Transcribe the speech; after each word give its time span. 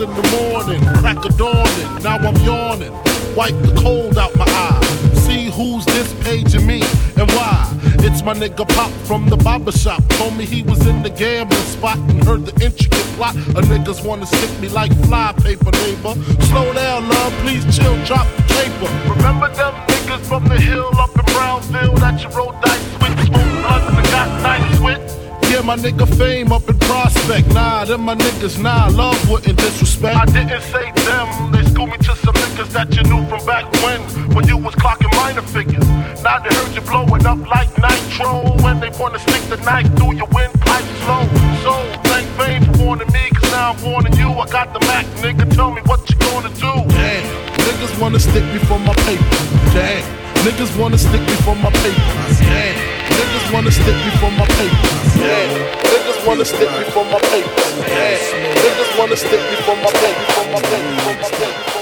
546 0.00 0.02
in 0.02 0.10
the 0.14 0.24
morning. 0.36 0.80
Crack 1.00 1.24
of 1.24 1.36
dawning, 1.36 2.02
now 2.02 2.16
I'm 2.16 2.36
yawning. 2.44 2.92
Wipe 3.36 3.54
the 3.62 3.74
cold 3.80 4.18
out 4.18 4.34
my 4.36 4.44
eye. 4.46 4.80
See 5.14 5.50
who's 5.50 5.84
this 5.84 6.12
paging 6.24 6.66
me 6.66 6.82
and 7.16 7.30
why. 7.32 7.66
It's 8.02 8.22
my 8.22 8.34
nigga 8.34 8.66
Pop 8.68 8.90
from 9.06 9.28
the 9.28 9.36
barber 9.36 9.72
shop. 9.72 10.02
Told 10.10 10.36
me 10.36 10.44
he 10.44 10.62
was 10.62 10.86
in 10.86 11.02
the 11.02 11.10
gambling 11.10 11.60
spot 11.62 11.98
and 11.98 12.24
heard 12.24 12.46
the 12.46 12.64
intricate 12.64 13.06
plot. 13.16 13.34
A 13.36 13.62
niggas 13.68 14.04
wanna 14.04 14.26
stick 14.26 14.60
me 14.60 14.68
like 14.68 14.92
fly 15.06 15.32
paper, 15.42 15.70
neighbor. 15.70 16.14
Slow 16.48 16.72
down, 16.72 17.08
love, 17.08 17.32
please 17.44 17.64
chill, 17.76 17.96
drop 18.04 18.26
the 18.36 18.42
paper. 18.54 18.88
Remember 19.14 19.48
them 19.54 19.74
niggas 19.86 20.24
from 20.26 20.44
the 20.44 20.58
hill 20.58 20.90
up 20.98 21.10
in 21.16 21.24
Brownsville 21.34 21.94
that 21.96 22.22
you 22.22 22.28
rolled 22.30 22.60
dice 22.62 22.84
with? 23.00 23.26
Smoke 23.26 23.52
blunts 23.62 23.98
and 23.98 24.06
got 24.10 24.42
nice 24.42 24.80
with? 24.80 25.29
Yeah, 25.50 25.62
my 25.62 25.74
nigga 25.74 26.06
fame 26.16 26.52
up 26.52 26.68
in 26.68 26.78
prospect. 26.78 27.48
Nah, 27.52 27.84
them 27.84 28.02
my 28.02 28.14
niggas, 28.14 28.62
nah, 28.62 28.86
love 28.86 29.18
wouldn't 29.28 29.58
disrespect. 29.58 30.16
I 30.16 30.24
didn't 30.26 30.62
say 30.62 30.92
them, 31.02 31.50
they 31.50 31.64
schooled 31.64 31.90
me 31.90 31.98
to 31.98 32.14
some 32.22 32.34
niggas 32.34 32.70
that 32.70 32.94
you 32.94 33.02
knew 33.10 33.26
from 33.26 33.44
back 33.44 33.66
when, 33.82 34.00
when 34.34 34.46
you 34.46 34.56
was 34.56 34.76
clocking 34.76 35.10
minor 35.16 35.42
figures. 35.42 35.84
Now 36.22 36.38
they 36.38 36.54
heard 36.54 36.72
you 36.72 36.82
blowing 36.82 37.26
up 37.26 37.40
like 37.50 37.66
nitro, 37.82 38.62
when 38.62 38.78
they 38.78 38.90
wanna 38.90 39.18
stick 39.18 39.42
the 39.50 39.56
knife 39.66 39.90
through 39.98 40.14
your 40.22 40.28
windpipe 40.30 40.86
slow. 41.02 41.26
So, 41.66 41.74
thank 42.06 42.30
fame 42.38 42.62
for 42.70 42.84
warning 42.84 43.10
me, 43.12 43.30
cause 43.34 43.50
now 43.50 43.72
I'm 43.72 43.82
warning 43.82 44.14
you. 44.14 44.30
I 44.30 44.46
got 44.46 44.72
the 44.72 44.78
Mac, 44.86 45.04
nigga, 45.18 45.52
tell 45.52 45.72
me 45.72 45.82
what 45.82 46.08
you 46.08 46.14
gonna 46.30 46.54
do. 46.62 46.72
Damn, 46.94 47.26
niggas 47.66 48.00
wanna 48.00 48.20
stick 48.20 48.44
me 48.54 48.58
for 48.70 48.78
my 48.78 48.94
paper. 49.02 49.38
Damn, 49.74 50.06
niggas 50.46 50.78
wanna 50.78 50.96
stick 50.96 51.22
me 51.22 51.34
for 51.42 51.56
my 51.56 51.70
paper. 51.82 52.14
Damn. 52.38 52.99
Niggas 53.20 53.52
wanna 53.52 53.70
stick 53.70 53.96
me 54.04 54.10
for 54.16 54.30
my 54.30 54.46
paper. 54.46 54.88
Yeah. 55.20 55.52
Niggas 55.92 56.26
wanna 56.26 56.44
stick 56.44 56.70
me 56.70 56.84
for 56.84 57.04
my 57.04 57.20
paper. 57.20 57.50
Yeah. 57.86 58.16
Niggas 58.64 58.98
wanna 58.98 59.16
stick 59.16 59.42
me 59.50 59.56
for 59.66 59.76
my 59.76 59.92
paper. 60.00 60.24
For 60.32 60.46
my 60.52 60.60
paper. 60.62 61.24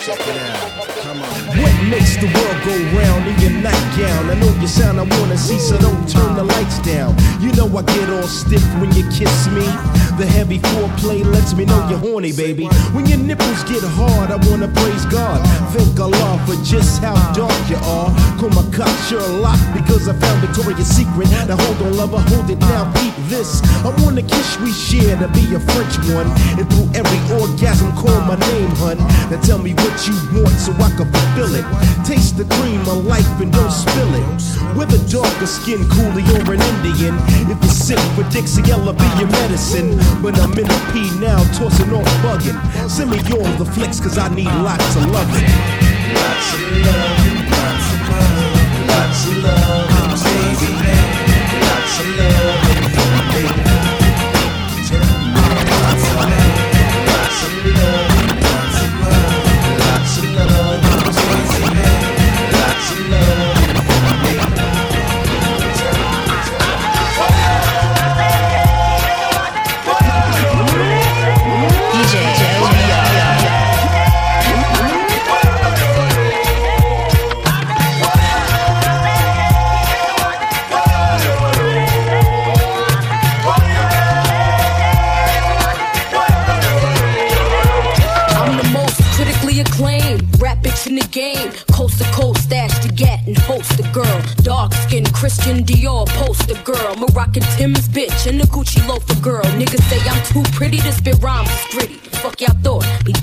For 0.03 0.33
my. 0.33 0.68
What 1.63 1.75
makes 1.91 2.17
the 2.17 2.27
world 2.27 2.59
go 2.65 2.75
round 2.99 3.27
in 3.27 3.37
your 3.43 3.55
nightgown? 3.63 4.31
I 4.31 4.35
know 4.35 4.51
you 4.61 4.69
sound 4.69 5.01
I 5.01 5.05
wanna 5.19 5.37
see, 5.37 5.59
so 5.59 5.77
don't 5.79 6.09
turn 6.09 6.37
the 6.37 6.45
lights 6.45 6.79
down. 6.81 7.17
You 7.41 7.53
know 7.53 7.67
I 7.77 7.83
get 7.83 8.09
all 8.11 8.27
stiff 8.27 8.65
when 8.81 8.93
you 8.95 9.05
kiss 9.11 9.49
me. 9.49 9.67
The 10.19 10.27
heavy 10.27 10.59
foreplay 10.59 11.25
lets 11.25 11.55
me 11.55 11.65
know 11.65 11.89
you're 11.89 11.99
horny, 11.99 12.33
baby. 12.33 12.67
When 12.95 13.07
your 13.07 13.19
nipples 13.19 13.63
get 13.65 13.83
hard, 13.83 14.31
I 14.31 14.39
wanna 14.51 14.69
praise 14.69 15.05
God. 15.07 15.39
Thank 15.75 15.99
Allah 16.01 16.39
for 16.47 16.57
just 16.65 17.03
how 17.03 17.15
dark 17.33 17.59
you 17.71 17.77
are. 17.77 18.11
Call 18.39 18.51
my 18.51 18.67
cock 18.75 18.95
Sherlock 19.07 19.59
because 19.75 20.09
I 20.09 20.15
found 20.15 20.41
Victoria's 20.47 20.89
Secret. 20.89 21.31
Now 21.47 21.57
hold 21.57 21.83
on, 21.83 21.97
lover, 21.97 22.21
hold 22.31 22.51
it 22.51 22.59
now, 22.59 22.91
this. 23.27 23.63
I 23.85 23.91
want 24.03 24.19
a 24.19 24.23
kiss 24.23 24.59
we 24.61 24.73
share 24.73 25.17
to 25.19 25.29
be 25.29 25.55
a 25.55 25.61
French 25.61 25.95
one. 26.15 26.29
And 26.59 26.67
through 26.71 26.89
every 26.95 27.21
orgasm, 27.35 27.93
call 27.97 28.21
my 28.23 28.37
name, 28.37 28.71
hun. 28.79 28.99
Now 29.31 29.41
tell 29.43 29.59
me 29.59 29.75
what 29.75 29.95
you 30.07 30.15
want 30.39 30.55
so 30.59 30.73
I 30.79 30.91
can 30.97 31.11
fulfill 31.11 31.55
it. 31.55 31.67
Taste 32.07 32.37
the 32.37 32.47
cream 32.57 32.81
of 32.89 33.05
life 33.05 33.29
and 33.41 33.53
don't 33.53 33.71
spill 33.71 34.15
it. 34.15 34.27
Whether 34.77 34.99
darker 35.11 35.47
skin, 35.47 35.83
coolie, 35.91 36.27
or 36.39 36.55
an 36.55 36.63
Indian. 36.63 37.15
If 37.51 37.59
you're 37.63 37.73
sick 37.73 38.01
for 38.15 38.25
Dixie, 38.31 38.63
I'll 38.73 38.93
be 38.93 39.09
your 39.19 39.31
medicine. 39.31 39.99
But 40.23 40.39
I'm 40.39 40.53
in 40.53 40.67
a 40.67 40.79
P 40.93 41.11
now, 41.19 41.43
tossing 41.57 41.93
off 41.93 42.07
bugging. 42.23 42.59
Send 42.89 43.11
me 43.11 43.19
all 43.35 43.51
the 43.59 43.65
flicks, 43.65 44.01
cause 44.01 44.19
I 44.19 44.29
need 44.35 44.47
lots 44.47 44.97
of 44.97 45.07
loving. 45.11 45.49
Lots 46.15 46.55
of 46.55 46.61
love, 46.87 47.19
lots 47.53 47.87
of 47.93 48.01
love, 48.09 48.89
lots 48.89 49.27
of 49.27 49.35
love, 49.45 49.89
baby. 50.25 50.71
Lots 51.61 52.01
of 52.01 52.09
love, 52.19 52.58
lots 60.39 60.68
in 90.87 90.95
the 90.95 91.09
game. 91.11 91.51
Coast 91.73 91.99
to 91.99 92.05
coast, 92.13 92.45
stash 92.45 92.79
to 92.81 92.89
get 92.93 93.27
and 93.27 93.37
host 93.39 93.79
a 93.81 93.83
girl. 93.93 94.23
Dark 94.43 94.73
skin, 94.75 95.05
Christian 95.07 95.65
Dior, 95.65 96.07
poster 96.21 96.61
girl. 96.63 96.95
Moroccan 96.97 97.43
Tim's 97.57 97.89
bitch 97.89 98.27
and 98.27 98.41
a 98.41 98.45
Gucci 98.47 98.87
loafer 98.87 99.21
girl. 99.21 99.45
Niggas 99.59 99.83
say 99.89 100.01
I'm 100.09 100.23
too 100.25 100.43
pretty 100.57 100.79
to 100.79 100.93
spit 100.93 101.19
rhymes, 101.23 101.49
it's 101.51 101.75
gritty. 101.75 101.95
Fuck 102.23 102.41
y'all 102.41 102.58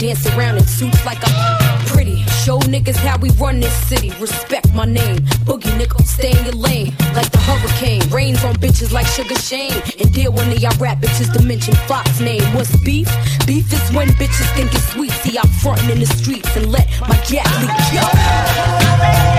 dancing 0.05 0.37
around 0.37 0.55
in 0.57 0.63
suits 0.65 1.03
like 1.03 1.17
I'm 1.23 1.85
pretty. 1.87 2.17
Show 2.43 2.59
niggas 2.59 2.97
how 2.97 3.17
we 3.17 3.31
run 3.31 3.59
this 3.59 3.73
city. 3.87 4.11
Respect 4.19 4.71
my 4.73 4.85
name. 4.85 5.17
Boogie 5.47 5.73
nigga, 5.79 6.05
stay 6.05 6.29
in 6.37 6.45
your 6.45 6.53
lane. 6.53 6.93
Like 7.15 7.31
the 7.31 7.39
hurricane. 7.39 8.07
Rains 8.11 8.43
on 8.43 8.53
bitches 8.55 8.91
like 8.91 9.07
Sugar 9.07 9.35
Shane. 9.35 9.81
And 9.99 10.13
deal 10.13 10.31
one 10.31 10.51
of 10.51 10.59
y'all 10.59 10.77
rap 10.77 10.99
bitches 10.99 11.33
to 11.33 11.41
mention 11.41 11.73
Fox 11.89 12.19
name. 12.19 12.43
What's 12.53 12.75
beef? 12.83 13.09
Beef 13.47 13.71
is 13.73 13.95
when 13.95 14.09
bitches 14.09 14.47
think 14.55 14.71
it's 14.73 14.89
sweet. 14.93 15.11
See, 15.11 15.39
I'm 15.39 15.49
frontin' 15.63 15.89
in 15.89 15.99
the 15.99 16.05
streets 16.05 16.55
and 16.55 16.71
let 16.71 16.87
my 17.01 17.17
gat 17.27 17.49
leak. 17.61 17.73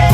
Yo. 0.01 0.06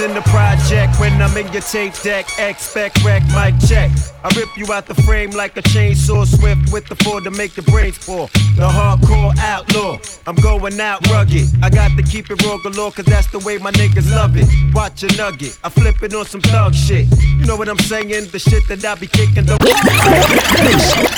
In 0.00 0.14
the 0.14 0.22
project 0.22 0.98
when 0.98 1.20
I'm 1.20 1.36
in 1.36 1.52
your 1.52 1.60
tape 1.60 1.92
deck. 2.02 2.26
Expect 2.38 3.04
wreck, 3.04 3.22
mic 3.34 3.54
check. 3.68 3.90
I 4.24 4.32
rip 4.34 4.48
you 4.56 4.72
out 4.72 4.86
the 4.86 4.94
frame 4.94 5.30
like 5.32 5.56
a 5.58 5.62
chainsaw 5.62 6.26
swift 6.26 6.72
with 6.72 6.86
the 6.86 6.96
four 7.04 7.20
to 7.20 7.30
make 7.30 7.52
the 7.54 7.62
brains 7.62 7.98
fall. 7.98 8.28
The 8.56 8.66
hardcore 8.66 9.36
outlaw, 9.38 9.98
I'm 10.26 10.34
going 10.36 10.80
out 10.80 11.06
rugged. 11.08 11.46
I 11.62 11.68
got 11.68 11.94
to 11.96 12.02
keep 12.02 12.30
it 12.30 12.42
raw 12.42 12.56
galore, 12.62 12.90
cause 12.90 13.04
that's 13.04 13.30
the 13.30 13.38
way 13.40 13.58
my 13.58 13.70
niggas 13.72 14.10
love 14.10 14.34
it. 14.36 14.48
Watch 14.74 15.02
a 15.02 15.14
nugget, 15.16 15.58
I 15.62 15.68
flip 15.68 16.02
it 16.02 16.14
on 16.14 16.24
some 16.24 16.40
thug 16.40 16.74
shit. 16.74 17.06
You 17.20 17.44
know 17.44 17.56
what 17.56 17.68
I'm 17.68 17.78
saying? 17.78 18.08
The 18.08 18.38
shit 18.38 18.66
that 18.68 18.82
I 18.84 18.94
be 18.94 19.06
kicking. 19.06 19.44
The 19.44 19.58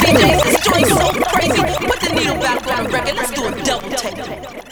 DJs, 0.01 0.43
this 0.43 0.61
joint's 0.67 0.91
so 0.91 1.13
crazy. 1.31 1.63
Put 1.87 2.01
the 2.01 2.13
needle 2.13 2.37
back 2.37 2.67
on 2.67 2.85
the 2.85 2.91
record. 2.91 3.15
Let's 3.15 3.31
do 3.31 3.47
a 3.47 3.65
double 3.65 3.91
take. 3.91 4.64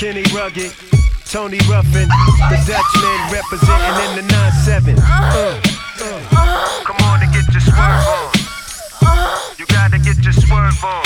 Kenny 0.00 0.24
Rugged, 0.32 0.72
Tony 1.26 1.58
Ruffin, 1.68 2.08
the 2.08 2.56
Dutchman 2.64 3.20
representing 3.30 4.08
in 4.08 4.16
the 4.16 4.32
9-7. 4.32 4.96
Uh, 4.96 5.60
uh. 6.00 6.84
Come 6.84 6.96
on 7.04 7.22
and 7.22 7.30
get 7.30 7.44
your 7.52 7.60
swerve 7.60 8.08
on. 8.08 8.32
You 9.58 9.66
gotta 9.66 9.98
get 9.98 10.16
your 10.24 10.32
swerve 10.32 10.82
on. 10.82 11.04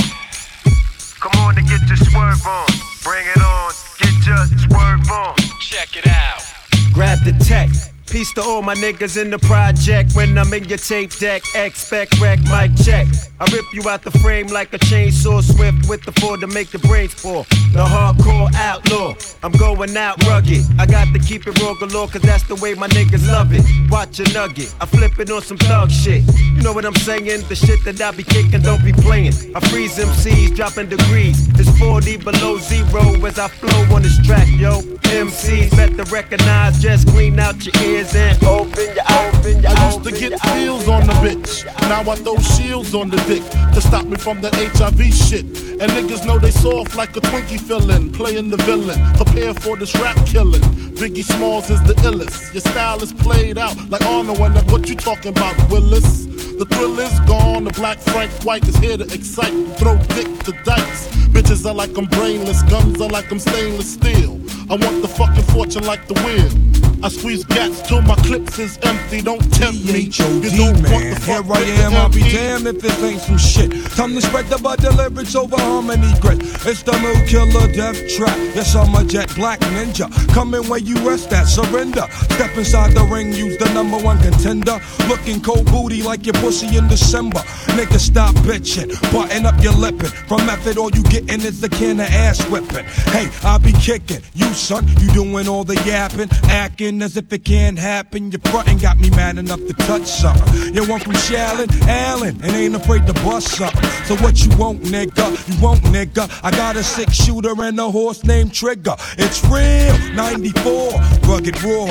Come 1.18 1.32
on 1.42 1.58
and 1.58 1.66
get 1.66 1.82
your 1.88 1.96
swerve 1.96 2.46
on. 2.46 2.66
Bring 3.02 3.26
it 3.26 3.42
on, 3.42 3.72
get 3.98 4.14
your 4.24 4.46
swerve 4.58 5.10
on. 5.10 5.34
Check 5.58 5.96
it 5.96 6.06
out. 6.06 6.44
Grab 6.92 7.18
the 7.24 7.32
tech. 7.44 7.93
Peace 8.14 8.32
to 8.32 8.42
all 8.42 8.62
my 8.62 8.76
niggas 8.76 9.20
in 9.20 9.28
the 9.28 9.40
project. 9.40 10.14
When 10.14 10.38
I'm 10.38 10.54
in 10.54 10.62
your 10.66 10.78
tape 10.78 11.10
deck, 11.18 11.42
expect 11.56 12.20
wreck, 12.20 12.38
mic 12.44 12.70
check. 12.76 13.08
I 13.40 13.44
rip 13.52 13.64
you 13.72 13.88
out 13.88 14.02
the 14.02 14.12
frame 14.12 14.46
like 14.46 14.72
a 14.72 14.78
chainsaw 14.78 15.42
swift 15.42 15.88
with 15.88 16.04
the 16.04 16.12
four 16.20 16.36
to 16.36 16.46
make 16.46 16.70
the 16.70 16.78
brains 16.78 17.12
fall. 17.12 17.42
The 17.72 17.84
hardcore 17.84 18.54
outlaw, 18.54 19.16
I'm 19.42 19.50
going 19.50 19.96
out 19.96 20.24
rugged. 20.28 20.62
I 20.78 20.86
got 20.86 21.12
to 21.12 21.18
keep 21.18 21.48
it 21.48 21.60
raw 21.60 21.74
galore, 21.74 22.06
cause 22.06 22.22
that's 22.22 22.44
the 22.44 22.54
way 22.54 22.74
my 22.74 22.86
niggas 22.86 23.26
love 23.26 23.48
it. 23.52 23.64
Watch 23.90 24.20
a 24.20 24.32
nugget, 24.32 24.72
I 24.80 24.86
flip 24.86 25.18
it 25.18 25.28
on 25.32 25.42
some 25.42 25.58
thug 25.58 25.90
shit. 25.90 26.22
You 26.38 26.62
know 26.62 26.72
what 26.72 26.84
I'm 26.84 26.94
saying? 26.94 27.42
The 27.48 27.56
shit 27.56 27.82
that 27.84 28.00
I 28.00 28.12
be 28.12 28.22
kicking, 28.22 28.62
don't 28.62 28.84
be 28.84 28.92
playing. 28.92 29.34
I 29.56 29.60
freeze 29.68 29.98
MCs, 29.98 30.54
dropping 30.54 30.88
degrees. 30.88 31.48
It's 31.58 31.76
40 31.80 32.18
below 32.18 32.58
zero 32.58 33.26
as 33.26 33.40
I 33.40 33.48
flow 33.48 33.96
on 33.96 34.02
this 34.02 34.24
track, 34.24 34.46
yo. 34.50 34.82
MCs 35.02 35.70
better 35.76 36.04
recognize, 36.14 36.80
just 36.80 37.08
clean 37.08 37.38
out 37.40 37.64
your 37.66 37.74
ears 37.82 38.03
and 38.14 38.42
open 38.44 38.94
your 38.94 39.04
open 39.08 39.62
your 39.62 39.70
I 39.70 39.86
used 39.86 40.04
to 40.04 40.12
get 40.12 40.38
feels 40.40 40.88
on 40.88 41.06
the 41.06 41.12
bitch. 41.24 41.64
Now 41.88 42.10
I 42.10 42.16
throw 42.16 42.36
shields 42.38 42.94
on 42.94 43.08
the 43.08 43.16
dick 43.28 43.42
to 43.74 43.80
stop 43.80 44.04
me 44.04 44.16
from 44.16 44.40
the 44.40 44.50
HIV 44.50 45.00
shit. 45.14 45.44
And 45.80 45.90
niggas 45.92 46.26
know 46.26 46.38
they 46.38 46.50
soft 46.50 46.96
like 46.96 47.16
a 47.16 47.20
Twinkie 47.20 47.60
filling, 47.60 48.12
playing 48.12 48.50
the 48.50 48.56
villain. 48.58 48.98
Prepare 49.14 49.54
for 49.54 49.76
this 49.76 49.94
rap 49.96 50.16
killing. 50.26 50.62
Biggie 51.00 51.24
Smalls 51.24 51.70
is 51.70 51.82
the 51.84 51.94
illest. 52.08 52.52
Your 52.52 52.60
style 52.60 53.02
is 53.02 53.12
played 53.12 53.58
out 53.58 53.76
like 53.90 54.04
Arnold 54.06 54.38
and 54.38 54.70
what 54.70 54.88
you 54.88 54.94
talking 54.94 55.30
about, 55.30 55.56
Willis? 55.70 56.26
The 56.58 56.66
thrill 56.66 56.98
is 56.98 57.20
gone. 57.20 57.64
The 57.64 57.72
black 57.72 57.98
Frank 57.98 58.30
White 58.44 58.66
is 58.68 58.76
here 58.76 58.96
to 58.96 59.04
excite. 59.04 59.52
Throw 59.78 59.96
dick 60.14 60.28
to 60.44 60.52
dice. 60.64 61.08
Bitches 61.34 61.66
are 61.66 61.74
like 61.74 61.96
I'm 61.96 62.06
brainless. 62.06 62.62
Guns 62.62 63.00
are 63.00 63.08
like 63.08 63.30
I'm 63.30 63.40
stainless 63.40 63.94
steel. 63.94 64.40
I 64.70 64.76
want 64.76 65.02
the 65.02 65.08
fucking 65.08 65.44
fortune 65.44 65.84
like 65.84 66.06
the 66.06 66.14
wheel. 66.22 66.93
I 67.04 67.08
squeeze 67.08 67.44
gats 67.44 67.82
till 67.82 68.00
my 68.00 68.14
clips 68.14 68.58
is 68.58 68.78
empty. 68.82 69.20
Don't 69.20 69.42
tempt 69.52 69.84
me. 69.84 70.08
You 70.08 70.10
don't 70.56 70.90
want 70.90 71.04
the 71.04 71.20
Here 71.26 71.42
I 71.52 71.60
am, 71.84 71.92
I'll 71.92 72.08
be 72.08 72.22
damned 72.22 72.66
if 72.66 72.80
this 72.80 73.02
ain't 73.02 73.20
some 73.20 73.36
shit. 73.36 73.70
Time 73.90 74.14
to 74.14 74.22
spread 74.22 74.46
the 74.46 74.56
butter 74.56 74.88
lyrics 74.88 75.34
over 75.34 75.54
harmony 75.58 76.10
grit. 76.22 76.40
It's 76.64 76.82
the 76.82 76.96
mood 77.04 77.28
killer 77.28 77.70
death 77.74 78.00
trap. 78.16 78.38
Yes, 78.56 78.74
I'm 78.74 78.94
a 78.94 79.04
jet 79.04 79.34
black 79.34 79.60
ninja. 79.76 80.08
Coming 80.32 80.66
where 80.66 80.78
you 80.78 80.96
rest 81.06 81.30
at, 81.34 81.44
surrender. 81.44 82.06
Step 82.32 82.56
inside 82.56 82.92
the 82.94 83.04
ring, 83.04 83.34
use 83.34 83.58
the 83.58 83.70
number 83.74 83.98
one 83.98 84.18
contender. 84.20 84.80
Looking 85.06 85.42
cold 85.42 85.66
booty 85.66 86.02
like 86.02 86.24
your 86.24 86.34
pussy 86.36 86.74
in 86.74 86.88
December. 86.88 87.40
Nigga, 87.76 87.98
stop 87.98 88.34
bitching. 88.36 88.88
Button 89.12 89.44
up 89.44 89.62
your 89.62 89.74
lippin'. 89.74 90.08
From 90.26 90.46
method, 90.46 90.78
all 90.78 90.90
you 90.90 91.02
gettin' 91.02 91.42
is 91.42 91.60
the 91.60 91.68
can 91.68 92.00
of 92.00 92.08
ass 92.08 92.40
whipping. 92.48 92.86
Hey, 93.12 93.28
I'll 93.42 93.58
be 93.58 93.72
kicking. 93.72 94.22
You, 94.32 94.46
son, 94.54 94.88
you 95.00 95.12
doing 95.12 95.48
all 95.48 95.64
the 95.64 95.76
yapping. 95.84 96.30
Acting 96.44 96.93
as 97.02 97.16
if 97.16 97.32
it 97.32 97.44
can't 97.44 97.78
happen. 97.78 98.30
Your 98.30 98.40
frontin' 98.40 98.78
got 98.78 98.98
me 98.98 99.10
mad 99.10 99.38
enough 99.38 99.60
to 99.66 99.72
touch 99.72 100.06
something. 100.06 100.74
You 100.74 100.88
want 100.88 101.02
from 101.02 101.14
Shaolin, 101.14 101.70
Allen, 101.86 102.38
and 102.42 102.52
ain't 102.52 102.74
afraid 102.74 103.06
to 103.06 103.12
bust 103.14 103.48
something. 103.48 103.82
So 104.06 104.16
what 104.16 104.44
you 104.44 104.56
want, 104.56 104.82
nigga? 104.82 105.26
You 105.48 105.62
want, 105.62 105.80
nigga? 105.82 106.28
I 106.42 106.50
got 106.50 106.76
a 106.76 106.82
six 106.82 107.14
shooter 107.14 107.54
and 107.62 107.78
a 107.78 107.90
horse 107.90 108.24
named 108.24 108.52
Trigger. 108.52 108.96
It's 109.18 109.44
real, 109.44 109.96
94, 110.14 110.92
rugged 111.28 111.62
raw. 111.62 111.86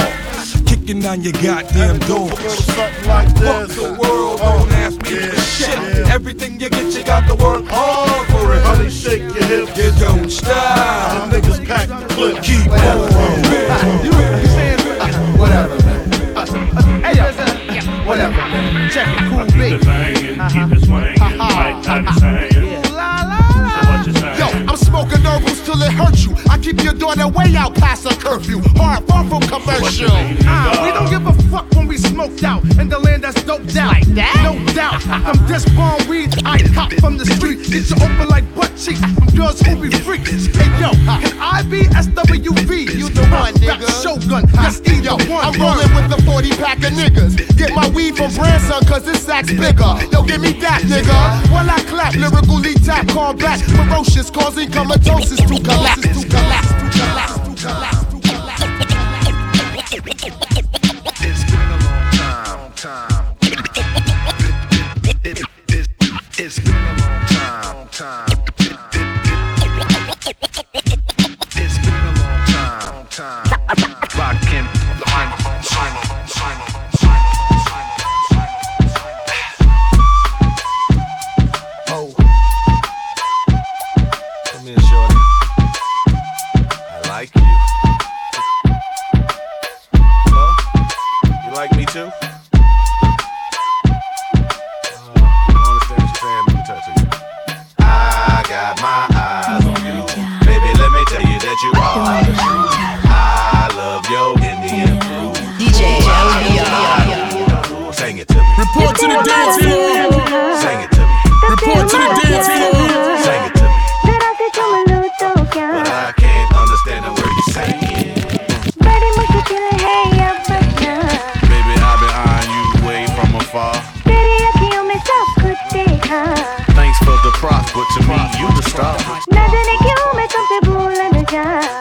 Kicking 0.65 1.01
down 1.01 1.21
your 1.21 1.33
goddamn 1.33 1.99
doors. 1.99 2.37
Something 2.65 3.07
like 3.07 3.33
Fuck 3.37 3.69
the 3.69 3.97
world, 3.99 4.39
don't 4.39 4.71
oh, 4.71 4.75
ask 4.75 5.01
me 5.03 5.17
for 5.17 5.39
shit. 5.41 6.07
Everything 6.07 6.59
you 6.59 6.69
get, 6.69 6.93
you 6.93 7.03
got 7.03 7.27
to 7.27 7.35
work 7.35 7.65
hard 7.67 8.27
for 8.27 8.53
it. 8.53 8.63
Honey, 8.63 8.89
shake 8.89 9.21
your 9.21 9.43
hips. 9.43 9.77
You 9.77 9.91
don't 9.99 10.29
stop. 10.29 11.31
The 11.31 11.39
niggas 11.39 11.67
pack 11.67 11.87
the 11.89 12.13
clip. 12.13 12.43
Keep 12.43 12.71
on. 12.71 13.53
Whatever, 15.43 15.75
man. 15.83 17.03
Hey, 17.03 17.15
yo. 17.17 17.23
Whatever, 18.07 18.31
man. 18.31 18.89
Check 18.89 19.07
it, 19.09 19.17
cool 19.29 19.45
beat. 19.51 19.83
Yo, 24.39 24.47
I'm 24.69 24.77
smoking 24.77 25.19
herbals 25.19 25.59
till 25.65 25.81
it 25.81 25.91
hurts 25.91 26.23
you. 26.23 26.33
I 26.49 26.57
keep 26.57 26.81
your 26.81 26.93
daughter 26.93 27.27
way 27.27 27.53
out 27.57 27.75
past 27.75 28.05
her 28.09 28.15
curfew. 28.15 28.61
Hard, 28.77 29.03
far 29.05 29.25
from 29.25 29.41
commercial. 29.41 30.07
Ah, 30.45 30.79
we 30.81 30.91
don't 30.93 31.09
give 31.09 31.27
a 31.27 31.33
fuck 31.49 31.69
when 31.75 31.87
we 31.89 31.97
smoked 31.97 32.41
out 32.45 32.63
in 32.79 32.87
the 32.87 32.99
land 32.99 33.12
that's 33.57 33.73
doped 33.73 33.77
out. 33.77 33.93
Like 33.93 34.07
that? 34.15 34.41
No 34.43 34.73
doubt. 34.73 35.01
From 35.01 35.47
this 35.47 35.65
bomb 35.75 36.07
weed, 36.07 36.33
I 36.45 36.59
cop 36.73 36.93
from 36.93 37.17
the 37.17 37.25
street. 37.25 37.59
Get 37.69 37.89
you 37.89 37.97
open 37.97 38.27
like 38.29 38.43
butt 38.55 38.75
cheeks 38.77 38.99
from 38.99 39.27
girls 39.35 39.59
who 39.61 39.75
be 39.81 39.89
freaks. 39.89 40.47
Hey 40.47 40.69
yo, 40.79 40.91
can 40.91 41.37
I 41.39 41.63
be 41.63 41.83
SWV? 41.93 42.95
You 42.95 43.09
the 43.09 43.21
one, 43.29 43.53
nigga. 43.55 43.87
Shogun, 44.01 44.45
yes, 44.53 44.81
either 44.87 45.17
one. 45.29 45.45
I'm 45.45 45.55
rolling 45.59 45.93
with 45.95 46.09
the 46.09 46.21
40 46.23 46.49
pack 46.57 46.77
of 46.83 46.93
niggas. 46.93 47.57
Get 47.57 47.73
my 47.73 47.89
weed 47.89 48.15
from 48.17 48.33
Branson, 48.33 48.85
cause 48.85 49.03
this 49.03 49.23
sack's 49.23 49.51
bigger. 49.51 49.93
Yo, 50.11 50.23
give 50.23 50.41
me 50.41 50.53
that, 50.59 50.81
nigga. 50.83 51.51
While 51.51 51.69
I 51.69 51.79
clap, 51.83 52.15
lyrically 52.15 52.73
tap, 52.75 53.07
call 53.07 53.33
back. 53.33 53.59
Ferocious, 53.61 54.29
causing 54.29 54.71
comatosis 54.71 55.39
to 55.39 55.59
collapse. 55.61 56.01
To 56.01 56.27
collapse, 56.27 56.69
to 56.69 56.99
collapse, 56.99 57.37
to 57.37 57.61
collapse, 57.61 57.61
to 57.61 57.67
collapse. 57.67 58.12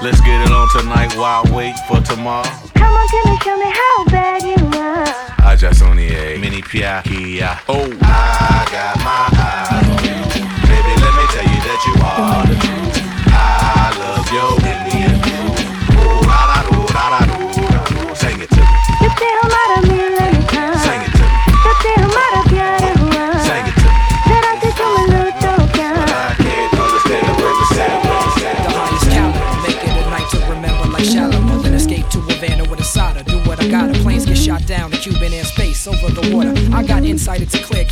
Let's 0.03 0.21
get 0.23 0.43
it 0.43 0.51
on 0.51 0.69
tonight 0.71 1.15
while 1.17 1.47
I 1.47 1.55
wait 1.55 1.79
for 1.87 2.01
tomorrow. 2.01 2.43
Come 2.75 2.93
on, 2.93 3.09
can 3.09 3.23
you 3.33 3.39
show 3.39 3.57
me 3.57 3.71
how 3.71 4.05
bad 4.07 4.43
you 4.43 4.59
are? 4.77 5.47
I 5.47 5.55
just 5.57 5.81
only 5.81 6.09
a 6.09 6.39
mini 6.39 6.61
piakia. 6.61 7.61
Oh, 7.69 7.87
I 8.03 8.67
got 8.67 8.99
my 9.07 9.31
eyes 9.31 9.87
on 9.87 10.03
you. 10.03 10.19
Baby, 10.67 10.93
let 10.99 11.15
me 11.15 11.25
tell 11.31 11.47
you 11.47 11.61
that 11.63 11.81
you 11.87 11.95
are 12.03 12.52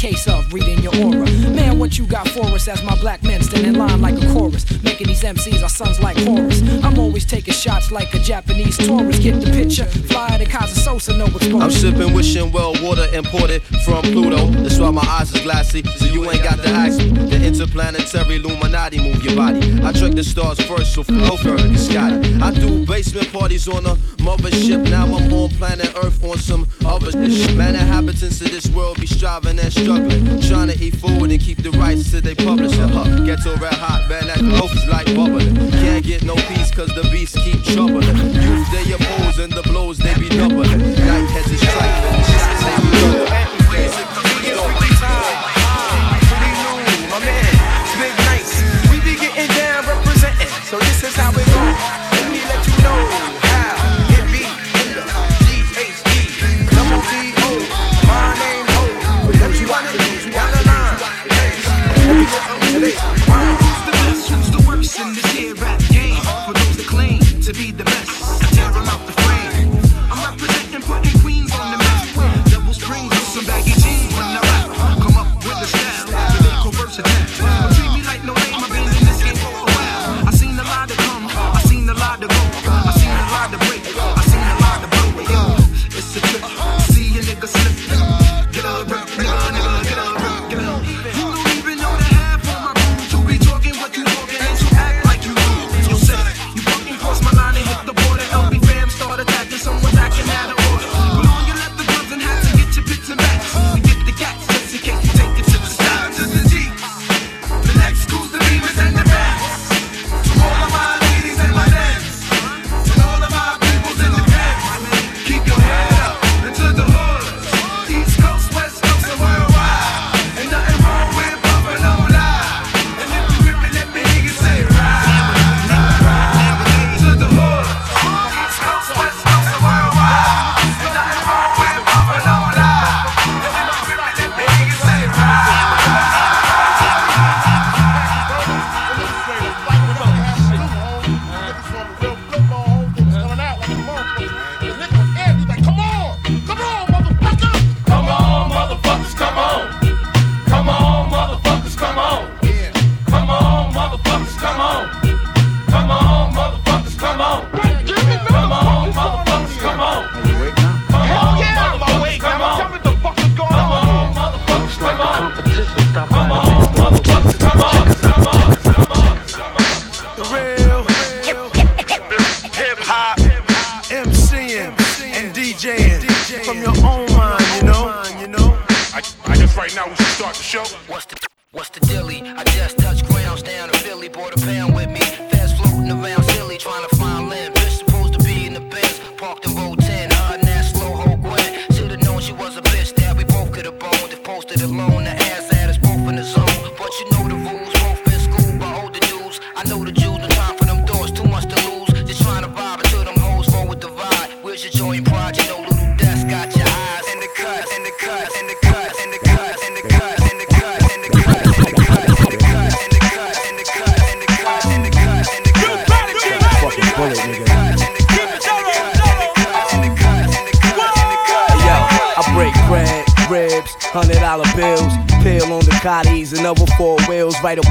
case 0.00 0.26
of 0.28 0.50
reading 0.50 0.78
your 0.78 0.96
aura. 1.04 1.30
Man, 1.50 1.78
what 1.78 1.98
you 1.98 2.06
got 2.06 2.26
for 2.26 2.46
us 2.46 2.68
as 2.68 2.82
my 2.82 2.98
black 3.00 3.22
men 3.22 3.42
stand 3.42 3.66
in 3.66 3.74
line 3.74 4.00
like 4.00 4.14
a 4.14 4.32
chorus. 4.32 4.64
Making 5.00 5.14
these 5.14 5.22
MCs 5.22 5.62
our 5.62 5.68
sons 5.70 5.98
like 6.00 6.18
Horus. 6.18 6.60
I'm 6.84 6.98
always 6.98 7.24
taking 7.24 7.54
shots 7.54 7.90
like 7.90 8.12
a 8.12 8.18
Japanese 8.18 8.76
tourist. 8.76 9.22
Get 9.22 9.40
the 9.40 9.50
picture, 9.50 9.86
fly 9.86 10.36
to 10.36 10.44
Casa 10.44 10.78
Sosa, 10.78 11.16
no 11.16 11.24
exposure. 11.24 11.56
I'm 11.56 11.70
sipping 11.70 12.12
wishing 12.12 12.52
well 12.52 12.74
water 12.82 13.06
imported 13.14 13.62
from 13.86 14.02
Pluto. 14.02 14.48
That's 14.60 14.78
why 14.78 14.90
my 14.90 15.00
eyes 15.00 15.34
is 15.34 15.40
glassy, 15.40 15.82
so 15.96 16.04
you 16.04 16.30
ain't 16.30 16.42
got 16.42 16.58
the 16.58 16.68
me. 16.98 17.12
The 17.30 17.46
interplanetary 17.46 18.36
Illuminati 18.36 18.98
move 18.98 19.24
your 19.24 19.36
body. 19.36 19.60
I 19.82 19.90
trick 19.92 20.14
the 20.16 20.22
stars 20.22 20.60
first, 20.60 20.92
so 20.92 21.02
flow 21.02 21.38
Ferg 21.38 21.78
Scotty. 21.78 22.34
I 22.42 22.50
do 22.50 22.84
basement 22.84 23.32
parties 23.32 23.68
on 23.68 23.86
a 23.86 23.96
mothership. 24.20 24.86
Now 24.90 25.04
I'm 25.04 25.32
on 25.32 25.48
planet 25.50 25.94
Earth 25.96 26.22
on 26.22 26.36
some 26.36 26.66
other 26.84 27.10
shit. 27.12 27.56
Man, 27.56 27.74
inhabitants 27.74 28.42
of 28.42 28.50
this 28.50 28.68
world 28.68 29.00
be 29.00 29.06
striving 29.06 29.58
and 29.58 29.72
struggling. 29.72 30.42
Trying 30.42 30.68
to 30.68 30.78
eat 30.78 30.96
food 30.96 31.30
and 31.30 31.40
keep 31.40 31.62
the 31.62 31.70
rights 31.70 32.10
to 32.10 32.20
they 32.20 32.34
publishing. 32.34 32.88
Huh. 32.88 33.24
Ghetto 33.24 33.56
red 33.56 33.72
hot, 33.72 34.06
man, 34.10 34.26
that 34.26 34.42
loaf 34.42 34.74
is 34.74 34.89
like 34.90 35.06
bubbling. 35.14 35.54
Can't 35.70 36.04
get 36.04 36.22
no 36.24 36.34
peace 36.34 36.70
cause 36.70 36.92
the 36.94 37.02
beasts 37.12 37.38
keep 37.42 37.62
troubling. 37.62 38.06
Youth 38.06 38.70
they 38.72 38.92
oppose 38.92 39.38
and 39.38 39.52
the 39.52 39.62
blows 39.62 39.98
they 39.98 40.14
be 40.14 40.28
doubling. 40.28 40.70
Night 41.06 41.30
heads 41.30 41.50
is 41.50 41.60
striking, 41.60 41.99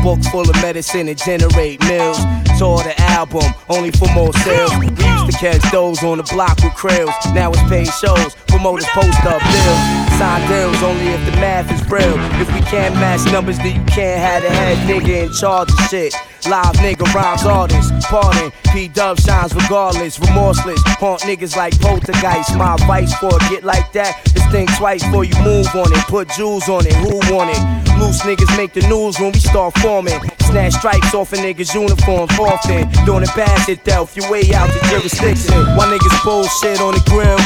book 0.10 0.24
full 0.32 0.50
of 0.50 0.56
medicine 0.56 1.08
and 1.08 1.18
generate 1.20 1.80
mills. 1.86 2.18
Tour 2.58 2.82
the 2.82 2.96
album, 3.14 3.46
only 3.70 3.92
for 3.92 4.08
more 4.14 4.34
sales. 4.42 4.74
We 4.80 4.88
used 4.88 5.26
to 5.30 5.36
catch 5.38 5.62
those 5.72 6.02
on 6.04 6.18
the 6.18 6.24
block 6.24 6.58
with 6.64 6.74
krills. 6.74 7.14
Now 7.36 7.52
it's 7.52 7.62
paid 7.70 7.94
shows, 8.02 8.34
promoters 8.48 8.88
post 8.98 9.24
up 9.26 9.42
bills. 9.54 9.82
Sign 10.18 10.42
deals 10.50 10.82
only 10.82 11.10
if 11.14 11.24
the 11.26 11.34
math 11.38 11.70
is 11.72 11.82
real. 11.92 12.18
If 12.42 12.52
we 12.56 12.62
can't 12.62 12.96
match 12.96 13.24
numbers, 13.32 13.58
then 13.60 13.80
you 13.80 13.86
can't 13.86 14.20
have 14.20 14.42
the 14.42 14.50
head 14.50 14.78
nigga 14.90 15.28
in 15.28 15.34
charge 15.34 15.70
of 15.72 15.80
shit. 15.90 16.14
Live 16.50 16.76
nigga 16.82 17.06
rhymes 17.14 17.44
artists, 17.44 17.92
pardon. 18.08 18.52
P 18.74 18.88
Dub 18.88 19.20
shines 19.20 19.54
regardless, 19.54 20.20
remorseless. 20.20 20.82
Haunt 20.98 21.22
niggas 21.22 21.56
like 21.56 21.80
poltergeist. 21.80 22.56
My 22.58 22.74
advice 22.74 23.14
for 23.20 23.36
a 23.36 23.40
get 23.50 23.64
like 23.64 23.92
that 23.94 24.18
is 24.36 24.44
think 24.52 24.76
twice 24.76 25.04
before 25.04 25.26
you 25.26 25.38
move 25.44 25.68
on 25.76 25.94
it. 25.94 26.04
Put 26.08 26.30
jewels 26.30 26.68
on 26.68 26.88
it, 26.88 26.96
who 26.96 27.20
want 27.32 27.52
it? 27.54 27.89
Loose 28.00 28.22
niggas 28.24 28.56
make 28.58 28.74
the 28.74 28.82
news 28.88 29.20
when 29.20 29.32
we 29.32 29.40
start 29.40 29.78
forming. 29.80 30.20
Snatch 30.48 30.74
stripes 30.74 31.14
off 31.14 31.34
a 31.34 31.36
niggas' 31.36 31.76
uniforms 31.76 32.32
often. 32.40 32.90
Doing 33.06 33.24
it 33.24 33.36
bad 33.36 33.54
shit 33.66 33.84
though, 33.84 34.04
if 34.04 34.16
you 34.16 34.24
way 34.32 34.48
out 34.56 34.72
the 34.72 34.80
jurisdiction. 34.90 35.60
Why 35.76 35.86
niggas 35.92 36.24
bullshit 36.24 36.80
on 36.80 36.96
the 36.96 37.04
grill? 37.12 37.38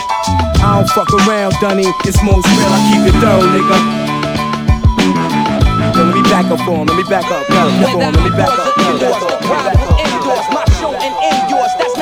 I 0.61 0.77
don't 0.77 0.89
fuck 0.93 1.11
around, 1.25 1.53
Dunny. 1.59 1.89
It's 2.05 2.21
most 2.23 2.45
real, 2.45 2.69
I 2.69 2.79
keep 2.87 3.03
it 3.09 3.17
thorough, 3.19 3.49
nigga. 3.49 3.77
Let 5.97 6.15
me 6.15 6.21
back 6.29 6.45
up 6.45 6.61
him, 6.61 6.85
let 6.85 6.97
me 6.97 7.03
back 7.09 7.25
up, 7.25 7.49
let 7.49 7.67
me 7.67 7.81
back 7.81 7.95
up, 7.95 8.13
let 8.13 8.23
me 8.23 8.29
back 8.37 8.49
up, 8.49 8.77
let 8.77 8.93
me 8.93 8.99
back 9.01 9.65
up. 9.73 9.99
Endorse 9.99 10.49
my 10.53 10.65
show 10.79 10.93
and 10.93 11.13
end 11.33 11.49
yours. 11.49 11.73
That's 11.77 11.93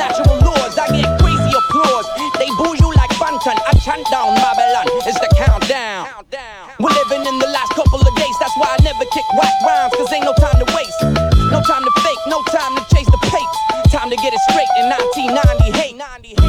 why 8.62 8.76
I 8.78 8.82
never 8.82 9.04
kick 9.10 9.26
whack 9.34 9.54
rhymes. 9.66 9.92
Cause 9.98 10.12
ain't 10.12 10.24
no 10.24 10.34
time 10.38 10.58
to 10.62 10.66
waste. 10.70 11.02
No 11.50 11.58
time 11.66 11.82
to 11.82 11.92
fake. 12.06 12.22
No 12.28 12.38
time 12.54 12.72
to 12.78 12.82
chase 12.94 13.10
the 13.10 13.18
papes. 13.26 13.58
Time 13.90 14.08
to 14.08 14.16
get 14.16 14.32
it 14.32 14.40
straight 14.48 14.70
in 14.78 14.86
1990. 14.88 16.41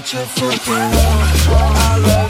out 0.00 0.12
your 0.14 0.24
foot. 0.24 0.60
I 0.68 1.98
love 1.98 2.29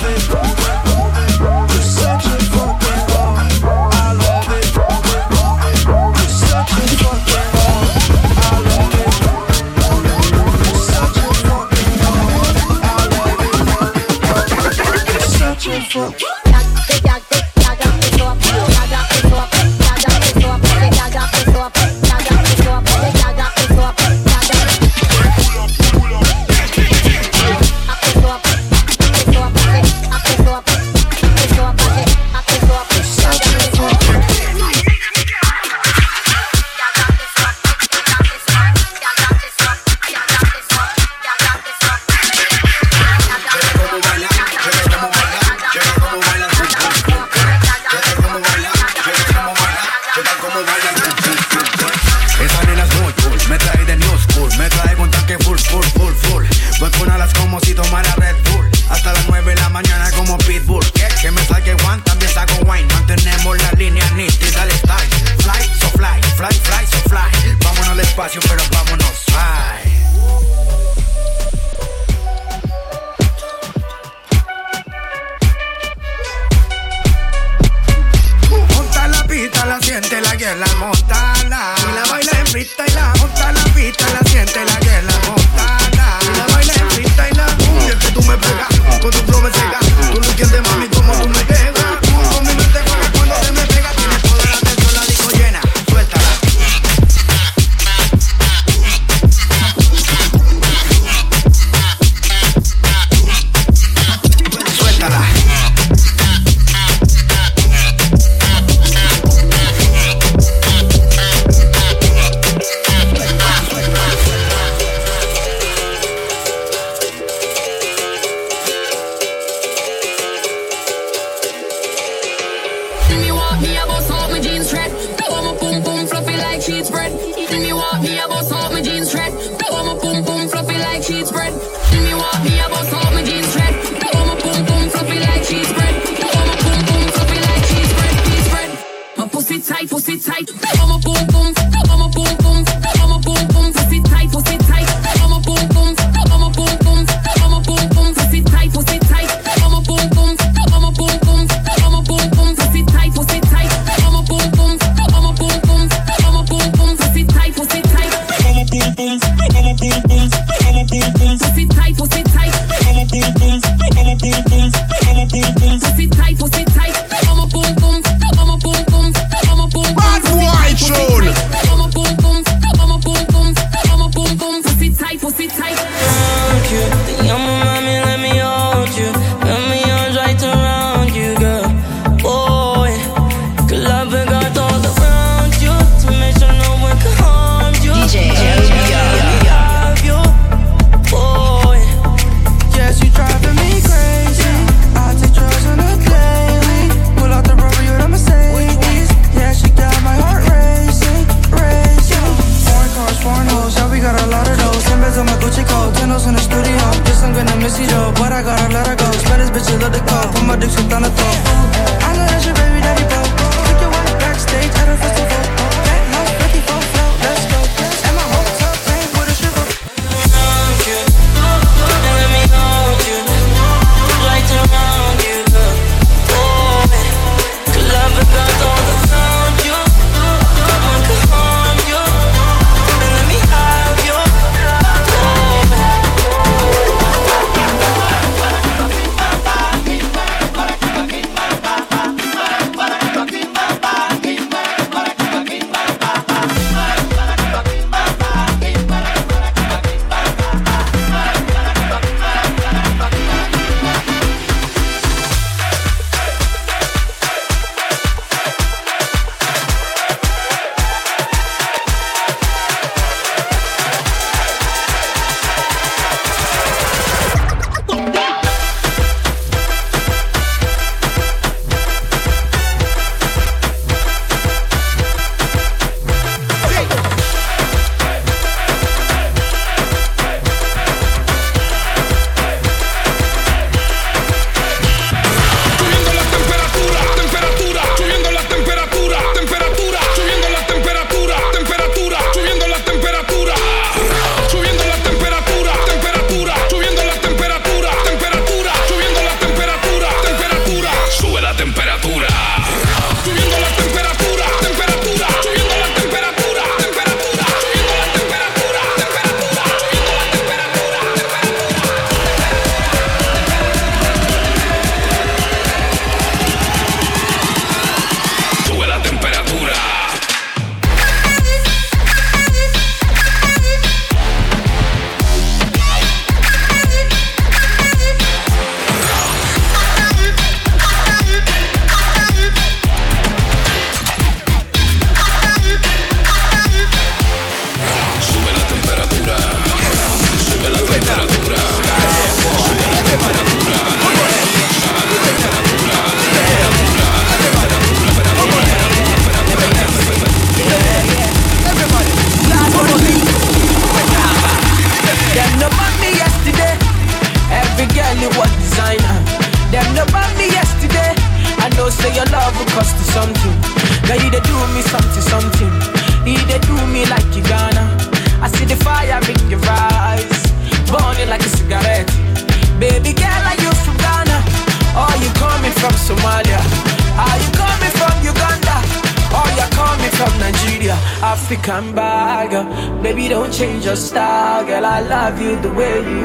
your 383.91 383.97
style, 383.97 384.65
girl. 384.67 384.87
I 384.87 385.01
love 385.01 385.43
you 385.43 385.61
the 385.61 385.73
way 385.73 385.95
you 386.13 386.20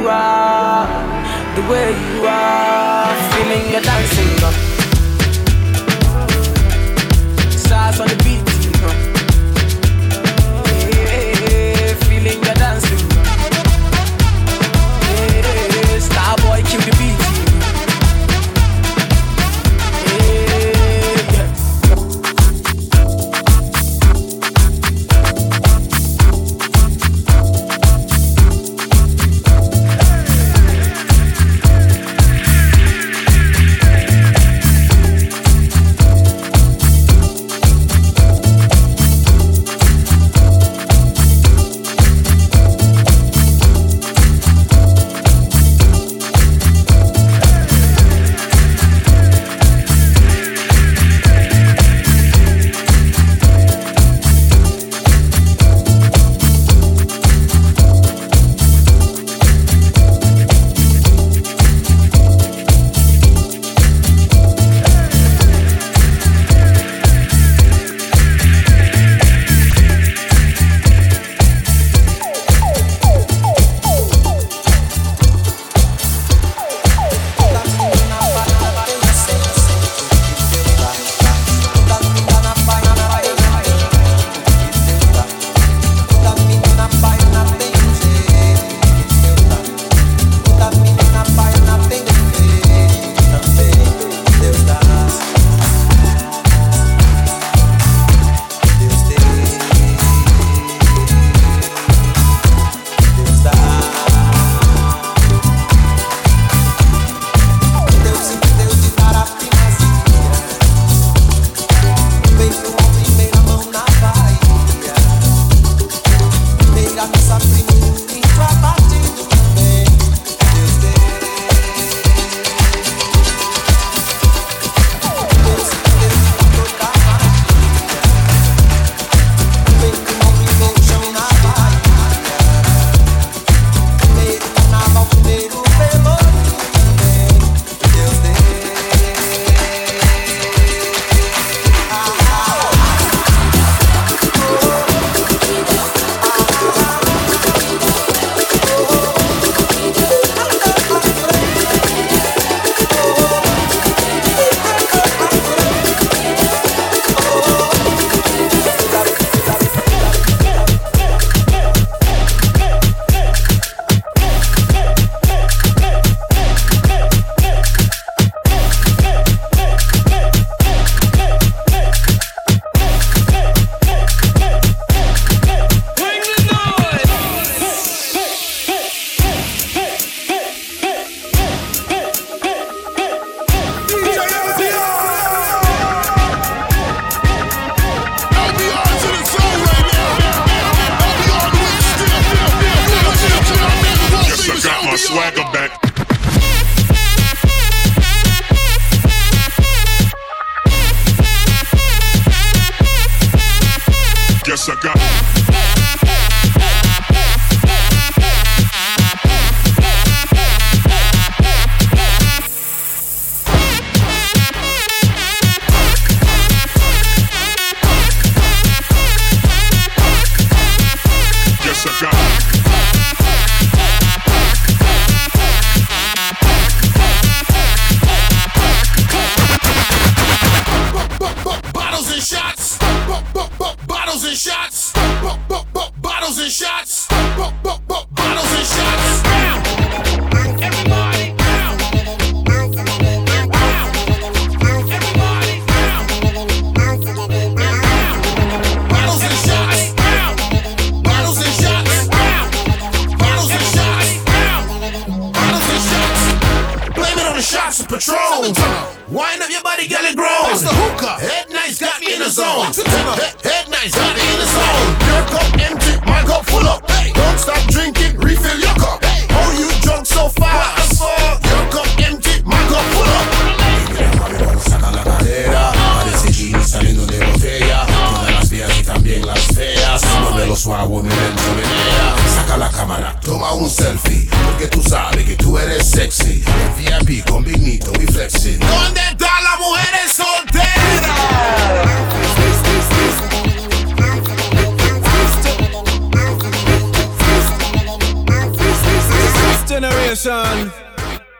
generation. 300.15 300.71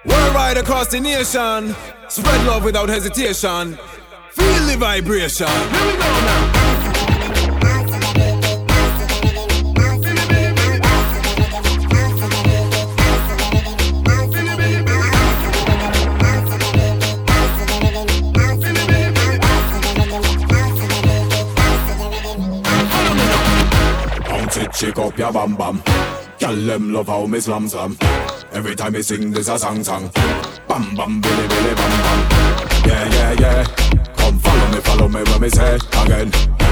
Worldwide 0.06 0.58
across 0.58 0.88
the 0.88 1.00
nation. 1.00 1.76
Spread 2.10 2.46
love 2.46 2.64
without 2.64 2.90
hesitation. 2.90 3.78
Feel 4.32 4.66
the 4.68 4.76
vibration. 4.78 5.48
Here 5.48 5.86
we 5.86 5.94
go 5.94 6.00
now. 6.00 6.62
Shake 24.74 25.00
up 25.00 25.18
your 25.18 25.32
bam 25.32 25.56
bam. 25.56 25.82
Girl, 26.46 26.56
them 26.58 26.94
love 26.94 27.08
how 27.08 27.26
me 27.26 27.40
slam 27.40 27.68
slam. 27.68 27.98
Every 28.52 28.76
time 28.76 28.94
me 28.94 29.02
sing, 29.02 29.32
there's 29.32 29.50
a 29.50 29.58
song 29.58 29.84
song. 29.84 30.12
Bam 30.68 30.96
bam, 30.96 31.20
billy 31.20 31.48
billy 31.48 31.74
bam 31.74 31.92
bam. 32.04 32.88
Yeah 32.88 33.10
yeah 33.14 33.32
yeah. 33.40 33.64
Come 34.16 34.38
follow 34.38 34.72
me, 34.72 34.80
follow 34.82 35.08
me 35.08 35.24
when 35.24 35.42
me 35.42 35.50
say 35.50 35.80
again. 36.04 36.65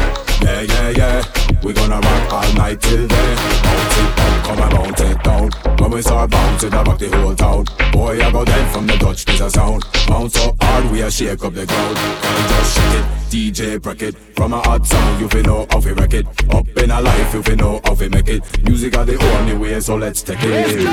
Yeah 0.43 0.61
yeah 0.61 0.89
yeah. 0.89 1.23
We 1.63 1.73
gonna 1.73 1.99
rock 1.99 2.33
all 2.33 2.53
night 2.53 2.81
till 2.81 3.07
day. 3.07 3.35
Bounce 3.63 3.97
it 3.97 4.19
up, 4.19 4.45
come 4.45 4.59
and 4.59 4.71
bounce 4.75 5.01
it 5.01 5.23
down. 5.23 5.49
When 5.79 5.91
we 5.91 6.01
start 6.01 6.29
bouncing, 6.31 6.73
I 6.73 6.83
rock 6.83 6.99
the 6.99 7.09
whole 7.09 7.35
town. 7.35 7.65
Boy, 7.91 8.21
I 8.21 8.31
go 8.31 8.43
dead 8.43 8.73
from 8.73 8.87
the 8.87 8.97
Dutch, 8.97 9.25
there's 9.25 9.41
a 9.41 9.49
sound. 9.49 9.83
Bounce 10.07 10.33
so 10.33 10.55
hard, 10.59 10.91
we 10.91 11.01
a 11.01 11.09
shake 11.09 11.43
up 11.43 11.53
the 11.53 11.65
ground. 11.65 11.95
Girl, 11.95 12.47
just 12.49 12.75
shake 12.75 12.99
it. 12.99 13.23
DJ 13.33 13.81
break 13.81 14.03
it 14.03 14.15
From 14.35 14.53
a 14.53 14.59
hot 14.59 14.85
song 14.85 15.19
you 15.19 15.27
feel 15.27 15.41
know 15.41 15.65
how 15.71 15.79
to 15.79 15.95
wreck 15.95 16.13
it 16.13 16.27
Up 16.53 16.67
in 16.77 16.91
a 16.91 17.01
life 17.01 17.33
you 17.33 17.41
feel 17.41 17.55
know 17.55 17.81
how 17.83 17.95
to 17.95 18.07
make 18.07 18.27
it 18.27 18.43
Music 18.63 18.95
are 18.95 19.05
the 19.05 19.17
only 19.17 19.55
way 19.55 19.79
so 19.79 19.95
let's 19.95 20.21
take 20.21 20.37
it 20.41 20.83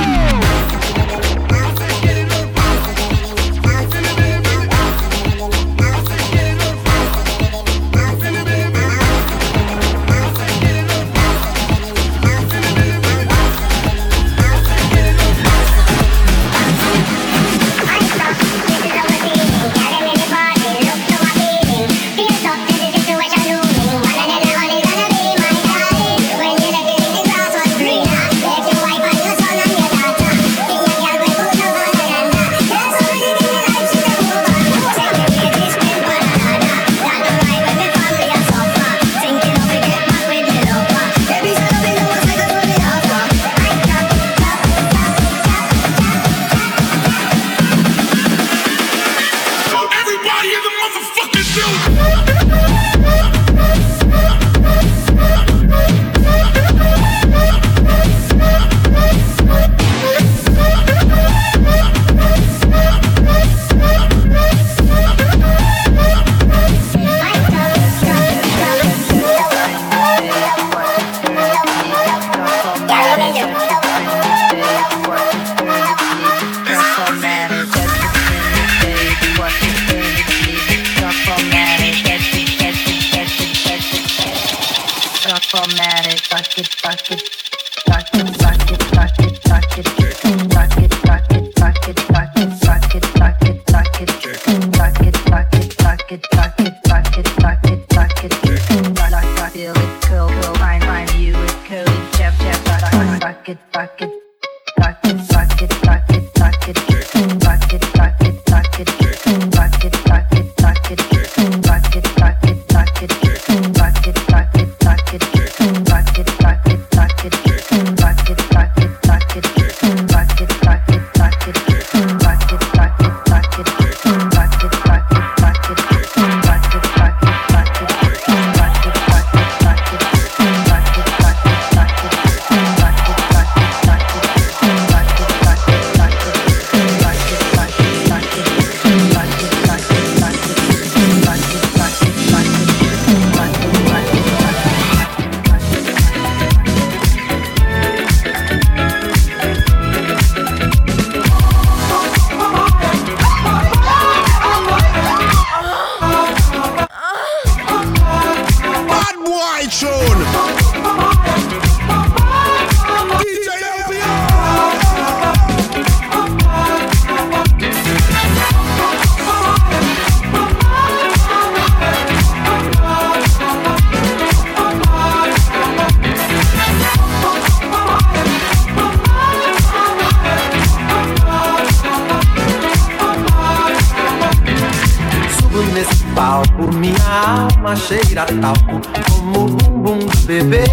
alma 187.70 187.76
cheira 187.76 188.26
talco 188.40 188.80
Como 189.08 189.44
o 189.44 189.48
bumbum 189.48 189.98
do 189.98 190.18
bebê. 190.26 190.64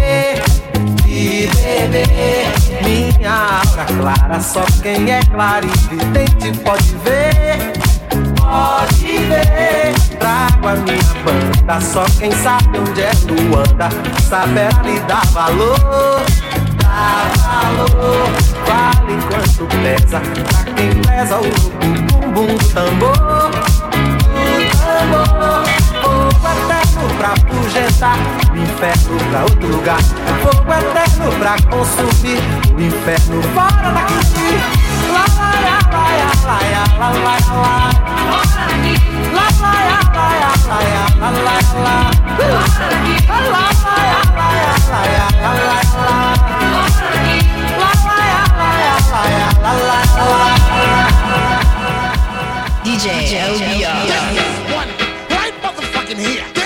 E 1.06 1.48
bebê 1.90 2.46
Minha 2.82 3.62
aura 3.64 3.84
clara, 3.84 4.40
só 4.40 4.64
quem 4.82 5.10
é 5.10 5.20
clarividente 5.24 6.58
pode 6.64 6.94
ver. 7.04 7.72
Pode 8.36 9.18
ver 9.18 9.94
Trago 10.18 10.68
a 10.68 10.74
minha 10.76 10.98
banda, 11.24 11.80
só 11.80 12.04
quem 12.18 12.32
sabe 12.32 12.78
onde 12.78 13.02
é 13.02 13.12
Luanda 13.26 13.88
Saberá 14.28 14.82
lhe 14.82 14.98
dar 15.00 15.26
valor. 15.26 15.78
Dar 16.82 17.30
valor. 17.38 18.28
Vale 18.66 19.22
quanto 19.28 19.66
pesa 19.82 20.20
Pra 20.20 20.72
quem 20.72 20.90
pesa 21.02 21.38
o 21.38 22.30
bumbum 22.30 22.56
do 22.56 22.72
tambor. 22.72 23.78
Fogo 24.28 24.68
eterno 24.88 25.37
pra 27.18 27.34
projetar 27.46 28.16
O 28.52 28.56
inferno 28.56 29.18
pra 29.30 29.42
outro 29.42 29.66
lugar 29.66 29.98
O 29.98 30.02
fogo 30.42 30.72
eterno 30.72 31.30
pra 31.38 31.56
consumir 31.68 32.40
O 32.74 32.80
inferno 32.80 33.42
fora 33.54 33.90
daqui 33.92 34.14
Lá, 35.12 35.24
lá, 35.36 35.50
lá, 35.64 35.78
lá, 35.90 36.06
lá, 36.44 36.58
lá, 36.68 36.84
lá, 36.98 37.08
lá, 37.08 37.36
lá 37.58 37.90
Fora 38.30 38.62
daqui 38.68 38.94
Lá, 39.34 39.48
lá, 39.60 39.74
lá, 39.88 40.22
lá, 40.28 40.52
lá, 40.66 40.80
lá, 41.18 41.30
lá, 41.30 41.56
lá 41.84 41.96
Fora 42.36 42.86
daqui 42.88 43.14
Lá, 43.28 43.38
lá, 43.40 43.66
lá, 43.68 44.24
lá, 44.28 44.54
lá, 44.88 45.02
lá, 45.42 45.52
lá, 45.52 45.78
lá 45.78 46.30
Fora 46.38 47.10
daqui 47.14 47.38
Lá, 47.78 47.92
lá, 48.04 48.22
lá, 48.58 48.70
lá, 48.78 49.04
lá, 49.08 49.62
lá, 49.62 49.72
lá, 49.74 50.00
lá 50.18 50.48
DJ, 52.84 53.06
DJ, 53.10 53.36
DJ. 53.58 53.86
Right 55.28 55.54
motherfucking 55.62 56.16
here. 56.16 56.57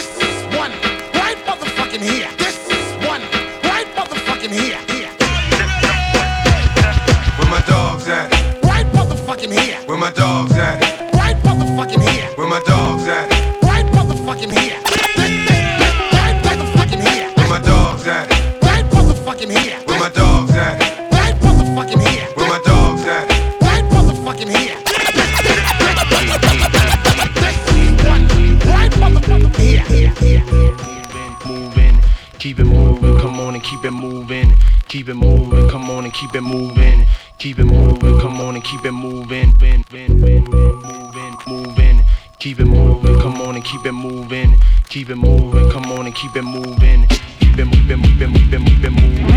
and 33.62 33.70
keep 33.70 33.84
it 33.84 33.92
moving, 33.92 34.56
keep 34.88 35.08
it 35.08 35.14
moving, 35.14 35.68
come 35.68 35.88
on 35.90 36.04
and 36.04 36.12
keep 36.12 36.34
it 36.34 36.40
moving, 36.40 37.06
keep 37.38 37.58
it 37.58 37.64
moving, 37.64 38.18
come 38.18 38.40
on 38.40 38.56
and 38.56 38.64
keep 38.64 38.84
it 38.84 38.92
moving, 38.92 39.54
moving, 39.60 40.44
moving, 40.44 41.36
moving, 41.46 42.02
keep 42.38 42.58
it 42.58 42.64
moving, 42.64 43.20
come 43.20 43.40
on 43.40 43.54
and 43.54 43.64
keep 43.64 43.86
it 43.86 43.92
moving, 43.92 44.58
keep 44.88 45.10
it 45.10 45.16
moving, 45.16 45.70
come 45.70 45.92
on 45.92 46.06
and 46.06 46.14
keep 46.14 46.34
it 46.34 46.42
moving, 46.42 47.06
keep 47.06 47.58
it 47.58 47.64
moving, 47.64 48.02
keep 48.02 48.20
it 48.20 48.28
moving, 48.28 48.64
keep 48.64 48.84
it 48.84 48.90
moving. 48.90 49.32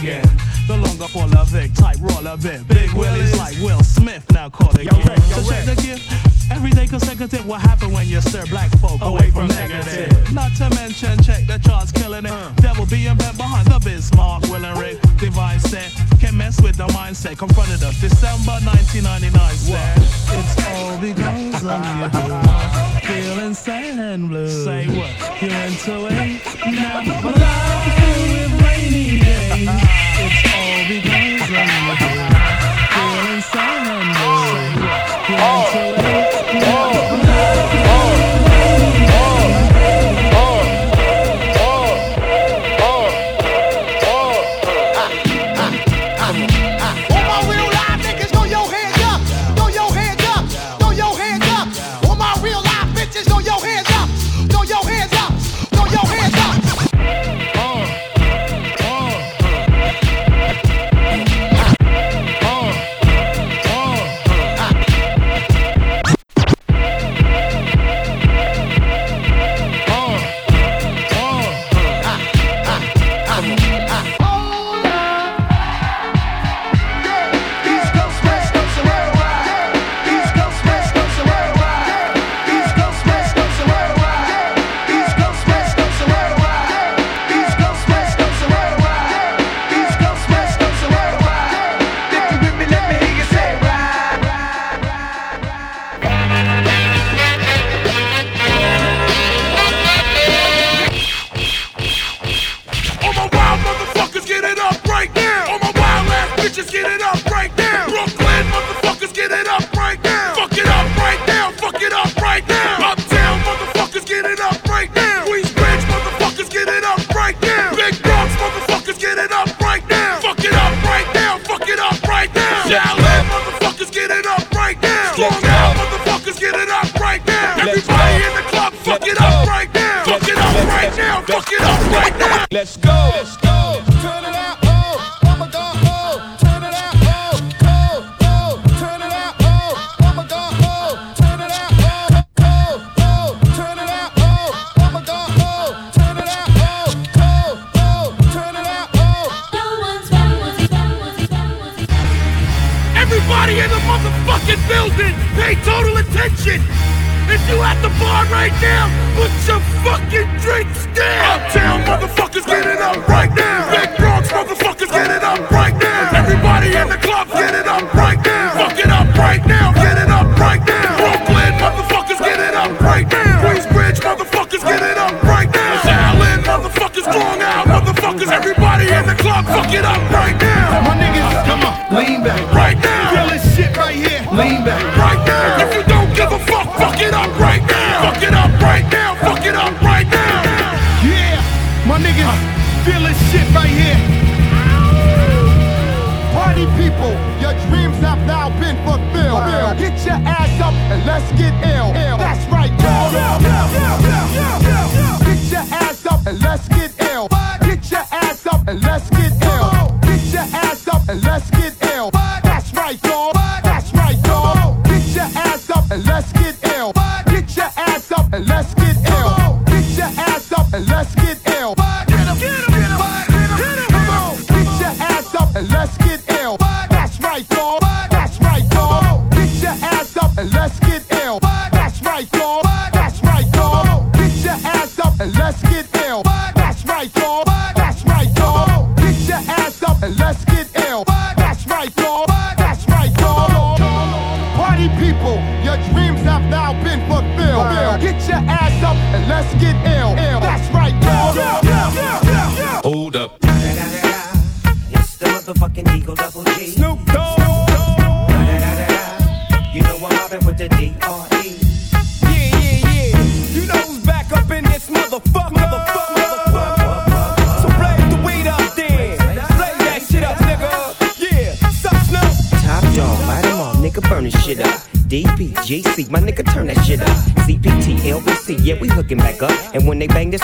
again. 0.00 0.24
The 0.66 0.76
longer 0.76 1.08
for 1.08 1.24
a 1.24 1.64
it, 1.64 1.74
type 1.74 1.96
roll 2.00 2.26
of 2.26 2.44
it. 2.44 2.66
Big 2.68 2.92
Willie's 2.92 3.36
like 3.38 3.56
Will 3.58 3.82
Smith, 3.82 4.24
now 4.32 4.48
call 4.48 4.70
it 4.70 4.86
again. 4.86 5.20
So 5.32 5.42
check 5.48 5.64
the 5.64 5.74
gift. 5.80 6.12
Every 6.50 6.70
day 6.70 6.86
consecutive, 6.86 7.46
what 7.46 7.60
happen 7.60 7.92
when 7.92 8.06
you 8.06 8.20
stir 8.20 8.46
black 8.46 8.70
folk 8.78 9.00
away 9.02 9.30
from 9.30 9.48
negative? 9.48 10.32
Not 10.32 10.54
to 10.56 10.70
mention, 10.70 11.22
check 11.22 11.46
the 11.46 11.58
charts 11.58 11.92
killing 11.92 12.24
it. 12.24 12.30
Uh. 12.30 12.50
Devil 12.56 12.86
being 12.86 13.16
bent 13.16 13.36
behind 13.36 13.66
the 13.68 13.78
Bismarck, 13.78 14.42
Will 14.44 14.64
and 14.64 14.78
Rick. 14.78 15.00
Divine 15.18 15.60
set, 15.60 15.92
can 16.20 16.36
mess 16.36 16.60
with 16.60 16.76
the 16.76 16.86
mindset. 16.88 17.38
Confronted 17.38 17.82
us 17.82 18.00
December 18.00 18.58
1999, 18.64 19.54
said, 19.56 19.98
It's 20.38 20.54
all 20.68 20.98
because 20.98 21.64
of 21.64 21.80
you. 21.96 23.08
Feeling 23.08 23.54
sad 23.54 23.98
and 23.98 24.28
blue. 24.28 24.48
Say 24.48 24.86
what? 24.86 25.42
You 25.42 25.48
into 25.48 26.08
it? 26.10 26.42
Now, 26.78 27.67
it's 29.60 30.54
all 30.54 30.86
begins 30.86 31.50
you. 31.50 31.56
Oh. 34.20 35.64
Feeling 35.72 35.72
so. 35.72 35.87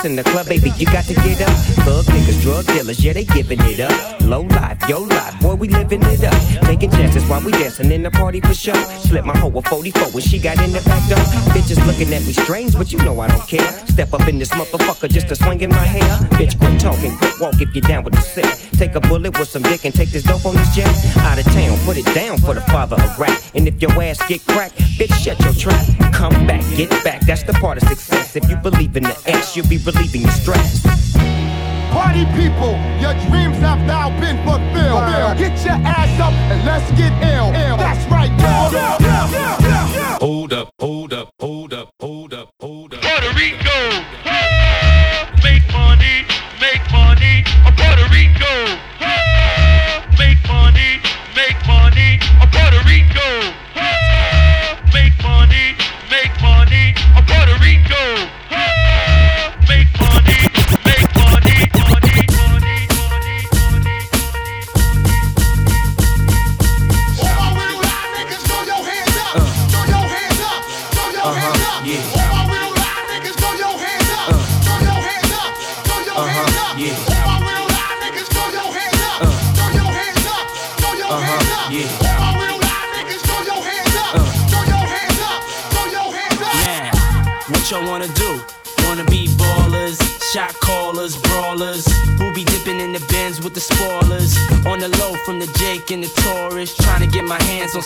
In 0.05 0.17
the 0.17 0.25
club, 0.25 0.47
baby, 0.47 0.71
you 0.77 0.87
got 0.87 1.05
to 1.05 1.15
get 1.15 1.41
up. 1.41 1.57
Thug 1.85 2.05
niggas, 2.07 2.41
drug 2.43 2.67
dealers, 2.67 3.03
yeah, 3.05 3.13
they 3.13 3.25
giving 3.25 3.61
it 3.61 3.81
up. 3.81 4.21
Low 4.23 4.43
life, 4.43 4.79
yo 4.89 5.01
life, 5.01 5.41
boy, 5.41 5.55
we 5.55 5.69
living 5.69 6.03
it 6.03 6.25
up. 6.25 6.35
Taking 6.67 6.91
chances 6.91 7.25
while 7.29 7.43
we 7.43 7.53
dancing 7.53 7.91
in 7.91 8.03
the 8.03 8.11
party 8.11 8.41
for 8.41 8.55
show. 8.55 8.75
Slip 9.09 9.25
my 9.25 9.37
hoe 9.37 9.53
a 9.57 9.63
44 9.63 10.09
when 10.11 10.23
she 10.23 10.39
got 10.39 10.61
in 10.63 10.73
the 10.73 10.81
back 10.83 11.09
door. 11.09 11.19
Bitches 11.55 11.85
looking 11.87 12.13
at 12.13 12.25
me 12.25 12.33
strange, 12.33 12.75
but 12.77 12.93
you 12.93 12.99
know 12.99 13.19
I 13.21 13.29
don't 13.29 13.47
care. 13.49 13.67
Step 13.87 14.13
up 14.13 14.29
in 14.29 14.39
this 14.39 14.51
motherfucker 14.51 15.09
just 15.09 15.29
to 15.29 15.37
swing 15.37 15.61
in 15.61 15.71
my 15.71 15.87
hair. 15.97 16.17
Bitch, 16.39 16.59
quit 16.59 16.79
talking, 16.81 17.17
quit 17.17 17.41
walk 17.41 17.61
if 17.61 17.75
you're 17.75 17.83
down 17.83 18.05
with 18.05 18.15
the 18.15 18.21
sick. 18.21 18.51
Take 18.79 18.95
a 18.95 19.01
bullet 19.01 19.39
with 19.39 19.49
some 19.49 19.63
dick 19.63 19.85
and 19.85 19.95
take 19.95 20.11
this 20.11 20.25
dope 20.25 20.45
on 20.45 20.55
this 20.55 20.75
jet. 20.75 20.89
Out 21.19 21.39
of 21.39 21.45
town, 21.53 21.79
put 21.85 21.97
it 21.97 22.07
down 22.15 22.39
for 22.39 22.55
the 22.55 22.63
father 22.73 22.97
of 22.97 23.19
rap. 23.19 23.41
And 23.55 23.67
if 23.69 23.81
your 23.81 23.93
ass 24.03 24.19
get 24.29 24.45
cracked, 24.47 24.77
bitch, 24.99 25.15
shut 25.15 25.39
your 25.41 25.55
trap. 25.55 25.85
Come 26.13 26.47
back, 26.47 26.63
get 26.77 26.91
back, 27.05 27.23
that's 27.23 27.43
the 27.43 27.53
part 27.55 27.83
of 27.83 27.89
success. 27.89 28.14
If 28.37 28.51
you 28.51 28.57
believe 28.57 28.97
in 28.97 29.05
the 29.05 29.17
ass, 29.29 29.55
you'll 29.55 29.69
be 29.69 29.79
relieving 29.79 30.23
your 30.23 30.31
stress. 30.33 30.83
Party 31.93 32.25
people, 32.35 32.75
your 32.99 33.15
dreams 33.31 33.59
have 33.59 33.79
now 33.87 34.11
been 34.19 34.37
fulfilled. 34.43 35.39
Get 35.39 35.65
your 35.65 35.79
ass 35.87 36.19
up 36.19 36.33
and 36.51 36.65
let's 36.67 36.91
get 36.99 37.13
ill. 37.23 37.53
That's 37.53 38.05
right, 38.11 38.37
dog. 38.37 38.73
Hold 40.21 40.53
up, 40.53 40.73
hold 40.81 41.13
up, 41.13 41.31
hold 41.39 41.73
up, 41.75 41.91
hold 42.01 42.35
up, 42.35 42.51
hold 42.59 42.95
up. 42.95 43.01
Puerto 43.03 43.33
Rico. 43.39 44.03
Make 45.45 45.63
money, 45.73 46.27
make 46.59 46.83
money. 46.91 47.45
A 47.67 47.71
Puerto 47.71 48.09
Rico. 48.11 48.51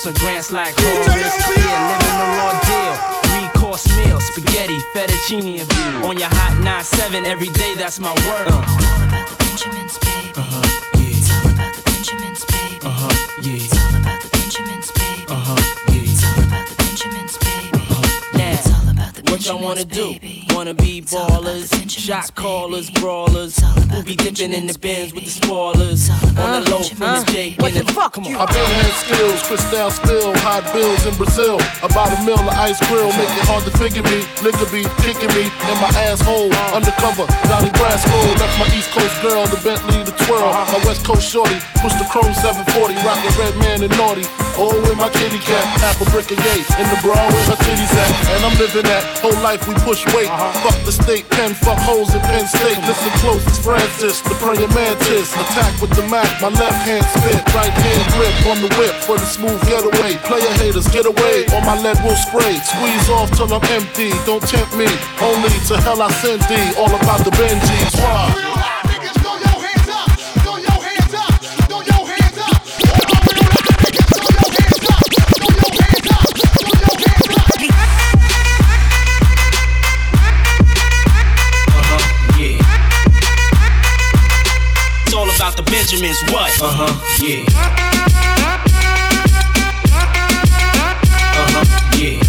Get 0.05 0.14
my 0.14 0.30
hands 0.30 0.51
on 0.51 0.53
some 0.53 0.53
grants 0.53 0.53
like 0.53 0.74
Horace. 0.76 1.57
Yeah, 1.57 1.88
living 1.90 2.18
the. 2.18 3.18
Three 3.28 3.61
course 3.61 3.86
meal, 3.96 4.20
spaghetti, 4.20 4.78
fettuccine, 4.94 5.61
and 5.61 5.72
veal. 5.72 6.07
On 6.11 6.18
your 6.18 6.28
hot 6.30 6.57
9-7 6.62 7.24
every 7.24 7.49
day, 7.49 7.74
that's 7.76 7.99
my 8.01 8.12
word. 8.26 8.49
Benjamins, 9.38 9.99
baby. 9.99 10.32
Uh-huh, 10.36 10.62
yeah. 10.94 11.16
It's 11.16 11.30
all 11.30 11.51
about 11.51 11.74
the 11.74 11.82
Benjamins, 11.82 12.44
baby. 12.44 12.78
Uh-huh, 12.82 13.11
yeah. 13.42 13.53
It's 13.55 13.74
all 13.74 13.96
about 14.01 14.22
the 14.22 14.28
Benjamins, 14.30 14.90
baby. 14.92 15.24
Uh-huh, 15.28 15.57
yeah. 15.92 16.03
It's 16.03 16.24
all 16.24 16.44
about 16.44 16.66
the 16.68 16.74
Benjamins, 16.76 17.36
baby. 17.38 17.78
Now, 18.38 18.53
It's 18.53 18.68
all 18.72 18.88
about 18.90 19.14
the 19.14 19.22
what 19.30 19.46
y'all 19.46 19.61
wanna 19.62 19.84
Benjamins, 19.84 20.20
do? 20.20 20.28
Baby. 20.59 20.68
Wanna 20.68 20.74
be 20.74 21.02
ballers, 21.02 21.70
shot 21.88 22.34
callers, 22.34 22.90
brawlers, 22.90 23.62
who 23.94 24.02
be 24.02 24.16
dipping 24.16 24.52
in 24.52 24.66
the 24.66 24.76
bins 24.76 25.14
with 25.14 25.22
the 25.22 25.30
spoilers. 25.30 26.11
On 26.34 26.50
the 26.50 26.70
low 26.70 26.82
from 26.82 27.22
the 27.22 27.30
Jake 27.30 27.62
and 27.62 27.86
the 27.86 27.92
fuck 27.94 28.18
I 28.18 28.26
been 28.26 28.34
had 28.34 28.94
skills, 28.98 29.38
crystal 29.46 29.90
spill, 29.90 30.34
hot 30.42 30.66
bills 30.74 31.06
in 31.06 31.14
Brazil. 31.14 31.62
About 31.86 32.11
a 32.11 32.18
mill 32.26 32.42
of 32.42 32.59
ice 32.59 32.82
grill, 32.90 33.06
make 33.14 33.30
it 33.38 33.46
hard 33.46 33.62
to 33.70 33.72
figure 33.78 34.02
me. 34.02 34.26
Liquor 34.42 34.66
be 34.74 34.82
kicking 35.06 35.30
me 35.38 35.46
in 35.46 35.76
my 35.78 35.94
asshole. 36.11 36.50
Undercover, 36.74 37.30
Donnie 37.46 37.70
Brasco. 37.78 38.18
Left 38.42 38.59
my 38.59 38.66
East 38.74 38.90
Coast 38.90 39.14
girl, 39.22 39.46
the 39.46 39.62
Bentley, 39.62 40.02
the 40.02 40.14
twirl. 40.26 40.42
My 40.42 40.82
West 40.82 41.06
Coast 41.06 41.22
shorty, 41.22 41.62
push 41.78 41.94
the 42.02 42.06
chrome 42.11 42.34
740, 42.34 42.98
rockin' 43.06 43.34
Redman 43.38 43.86
and 43.86 43.94
naughty. 43.94 44.26
Oh, 44.59 44.74
with 44.74 44.98
my 44.98 45.06
kitty 45.14 45.38
cat, 45.38 45.62
half 45.78 46.02
a 46.02 46.06
brick 46.11 46.26
of 46.34 46.38
gate. 46.42 46.66
In 46.82 46.86
the 46.90 46.98
bra 46.98 47.14
where 47.14 47.46
her 47.46 47.59
titties 47.62 47.94
at. 47.94 48.11
And 48.34 48.42
I'm 48.42 48.59
living 48.59 48.90
that 48.90 49.06
whole 49.22 49.38
life 49.38 49.62
we 49.70 49.74
push 49.86 50.02
weight. 50.11 50.26
Fuck 50.64 50.78
the 50.84 50.92
state 50.92 51.28
pen, 51.30 51.55
fuck 51.55 51.78
hoes 51.78 52.14
in 52.14 52.20
Penn 52.20 52.46
State. 52.46 52.78
Listen 52.88 53.12
close, 53.20 53.44
it's 53.46 53.59
Francis, 53.59 54.20
the 54.22 54.34
praying 54.40 54.72
mantis. 54.74 55.32
Attack 55.34 55.80
with 55.80 55.92
the 55.96 56.05
Mac, 56.09 56.28
my 56.40 56.49
left 56.49 56.80
hand 56.84 57.05
spit, 57.16 57.42
right 57.55 57.72
hand 57.72 58.05
grip 58.16 58.34
on 58.49 58.59
the 58.62 58.70
whip 58.76 58.94
for 59.05 59.16
the 59.16 59.26
smooth 59.26 59.61
getaway. 59.68 60.16
Player 60.24 60.53
haters, 60.61 60.88
get 60.88 61.07
away, 61.07 61.46
or 61.55 61.61
my 61.62 61.76
lead 61.80 61.99
will 62.05 62.16
spray. 62.16 62.57
Squeeze 62.61 63.09
off 63.11 63.30
till 63.36 63.53
I'm 63.53 63.64
empty, 63.72 64.11
don't 64.24 64.42
tempt 64.42 64.74
me. 64.76 64.88
Only 65.20 65.53
to 65.68 65.76
hell 65.80 66.03
I 66.03 66.11
send 66.20 66.42
thee, 66.49 66.72
all 66.78 66.92
about 66.92 67.24
the 67.24 67.32
Benjis. 67.36 67.94
Why? 68.01 68.57
About 85.89 86.03
the 86.05 86.20
what? 86.28 86.53
Uh 86.61 86.68
huh, 86.68 86.93
yeah. 87.24 87.49
Uh 90.28 91.49
huh, 91.49 91.64
yeah. 91.97 92.20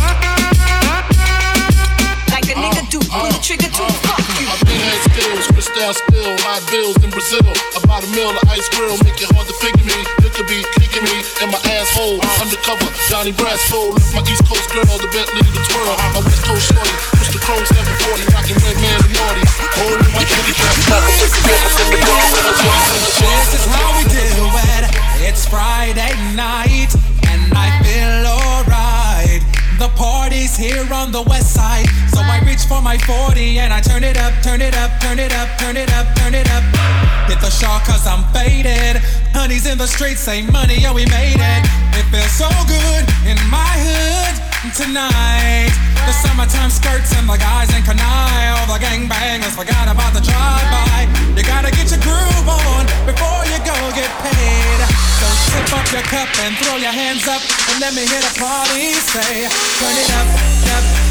Like 2.32 2.48
a 2.48 2.56
nigga 2.56 2.88
do, 2.88 3.04
pull 3.12 3.28
the 3.28 3.40
trigger 3.44 3.68
to 3.68 3.84
fuck 4.00 4.24
you. 4.40 4.48
I 4.48 4.56
been 4.64 4.80
had 4.80 5.00
skills, 5.12 5.44
crystal 5.52 5.92
spill, 5.92 6.40
hot 6.48 6.64
bills 6.72 7.04
in 7.04 7.12
Brazil. 7.12 7.44
About 7.76 8.08
a 8.08 8.10
mill 8.16 8.32
of 8.32 8.48
ice 8.48 8.70
grill, 8.72 8.96
make 9.04 9.20
it 9.20 9.28
hard 9.36 9.48
to 9.52 9.56
figure 9.60 9.79
in 11.42 11.52
my 11.52 11.60
asshole. 11.72 12.20
Undercover, 12.42 12.88
Donnie 13.10 13.32
Brasco. 13.32 13.96
My 14.14 14.22
East 14.28 14.44
Coast 14.48 14.70
girl, 14.72 14.84
the 14.84 15.08
Bentley, 15.12 15.44
the 15.56 15.62
twirl. 15.68 15.96
My 16.14 16.22
West 16.24 16.44
Coast 16.44 16.68
shorty, 16.68 16.96
push 17.16 17.30
the 17.32 17.40
chrome 17.40 17.66
740, 17.66 18.28
rockin' 18.36 18.58
Redman 18.60 19.00
and 19.00 19.14
naughty. 19.16 19.44
My 20.16 20.24
kitty 20.28 20.54
cat, 20.54 20.76
This 21.20 21.40
is 23.56 23.66
how 23.72 23.98
we 23.98 24.04
do 24.12 24.20
it. 24.20 24.84
It's 25.28 25.48
Friday 25.48 26.14
night, 26.36 26.92
and 27.28 27.54
I 27.56 27.68
feel. 27.84 28.39
The 29.80 29.88
party's 29.96 30.58
here 30.58 30.86
on 30.94 31.14
the 31.14 31.22
west 31.22 31.54
side, 31.54 31.88
so 32.12 32.20
I 32.20 32.42
reach 32.46 32.66
for 32.68 32.82
my 32.82 32.98
40 32.98 33.60
and 33.60 33.72
I 33.72 33.80
turn 33.80 34.04
it 34.04 34.18
up, 34.18 34.34
turn 34.44 34.62
it 34.62 34.76
up, 34.76 34.92
turn 35.00 35.20
it 35.20 35.32
up, 35.32 35.58
turn 35.58 35.78
it 35.78 35.90
up, 35.94 36.06
turn 36.18 36.36
it 36.36 36.52
up. 36.52 36.64
Hit 37.30 37.40
the 37.40 37.50
shawl 37.50 37.80
cause 37.88 38.06
I'm 38.06 38.28
faded. 38.34 39.02
Honey's 39.32 39.66
in 39.66 39.78
the 39.78 39.88
streets, 39.88 40.20
say 40.20 40.42
money, 40.42 40.82
yeah, 40.82 40.94
we 40.94 41.06
made 41.06 41.40
it. 41.40 41.64
It 41.96 42.04
feels 42.12 42.32
so 42.32 42.50
good 42.68 43.08
in 43.24 43.40
my 43.50 43.72
hood 43.80 44.39
tonight. 44.76 45.72
The 46.06 46.14
summertime 46.14 46.70
skirts 46.70 47.14
and 47.18 47.30
the 47.30 47.38
guys 47.38 47.70
in 47.74 47.82
canine. 47.82 48.54
All 48.58 48.68
the 48.70 48.80
gangbangers 48.82 49.56
forgot 49.56 49.90
about 49.90 50.14
the 50.14 50.22
drive-by. 50.22 51.10
You 51.34 51.44
gotta 51.44 51.72
get 51.72 51.90
your 51.90 52.02
groove 52.02 52.48
on 52.50 52.86
before 53.06 53.46
you 53.50 53.58
go 53.66 53.78
get 53.98 54.12
paid. 54.22 54.80
So 55.20 55.28
tip 55.54 55.70
up 55.74 55.88
your 55.92 56.06
cup 56.12 56.30
and 56.46 56.54
throw 56.62 56.78
your 56.78 56.94
hands 56.94 57.28
up 57.28 57.42
and 57.72 57.82
let 57.82 57.94
me 57.94 58.06
hear 58.06 58.22
the 58.22 58.34
party 58.38 58.94
say, 59.00 59.48
turn 59.80 59.96
it 59.96 60.10
up, 60.16 60.30
up, 60.76 61.09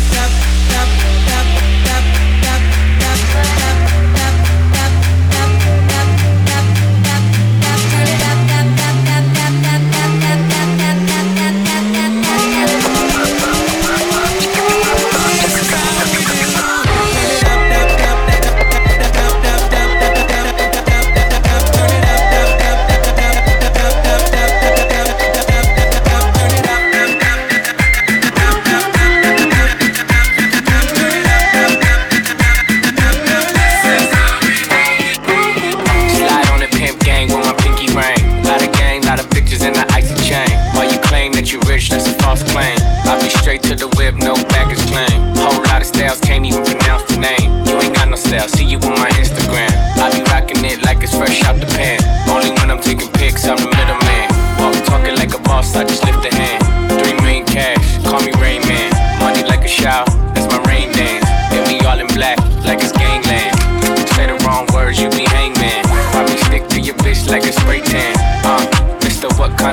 lot 39.19 39.25
of 39.25 39.31
pictures 39.31 39.63
in 39.63 39.73
the 39.73 39.85
icy 39.93 40.15
chain. 40.23 40.49
While 40.75 40.91
you 40.91 40.99
claim 41.01 41.33
that 41.33 41.53
you 41.53 41.59
rich, 41.67 41.91
that's 41.91 42.07
a 42.07 42.15
false 42.23 42.43
claim. 42.53 42.79
I 43.03 43.19
be 43.21 43.29
straight 43.29 43.63
to 43.65 43.75
the 43.75 43.89
whip, 43.99 44.15
no 44.15 44.35
baggage 44.55 44.83
claim. 44.87 45.35
Whole 45.35 45.63
lot 45.67 45.83
of 45.83 45.87
styles, 45.87 46.21
can't 46.21 46.47
even 46.47 46.63
pronounce 46.65 47.05
the 47.11 47.19
name. 47.19 47.67
You 47.67 47.75
ain't 47.83 47.95
got 47.95 48.09
no 48.09 48.17
style, 48.17 48.49
see 48.49 48.65
you 48.65 48.79
on 48.79 48.95
my 48.95 49.11
Instagram. 49.19 49.71
I 49.99 50.15
be 50.15 50.23
rocking 50.31 50.65
it 50.65 50.85
like 50.85 51.03
it's 51.03 51.17
fresh 51.17 51.43
out 51.45 51.59
the 51.59 51.67
pan. 51.67 51.99
Only 52.31 52.51
when 52.61 52.71
I'm 52.71 52.81
taking 52.81 53.11
pics, 53.13 53.47
I'm 53.47 53.57
the 53.57 53.67
middleman. 53.67 54.27
Walk 54.63 54.79
talking 54.87 55.17
like 55.17 55.35
a 55.35 55.43
boss, 55.43 55.75
I 55.75 55.85
just 55.85 56.05
lift 56.05 56.25
a 56.25 56.35
hand. 56.35 56.58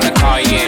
trying 0.00 0.14
to 0.14 0.20
call 0.20 0.40
you. 0.40 0.65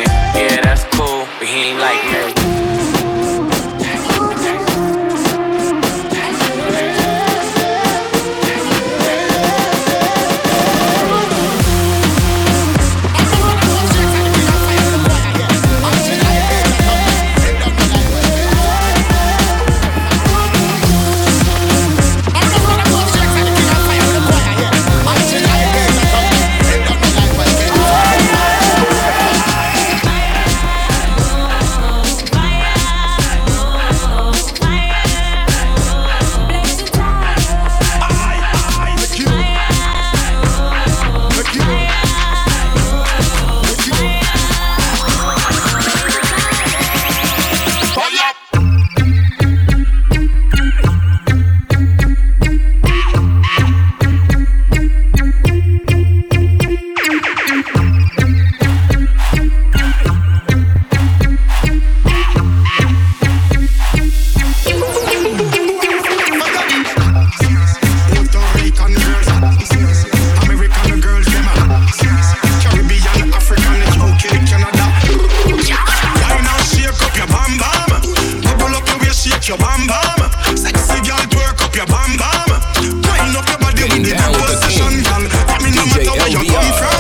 No 85.76 85.84
matter 85.86 86.12
where 86.18 86.30
you 86.34 86.42
come 86.50 86.72
from. 86.78 86.98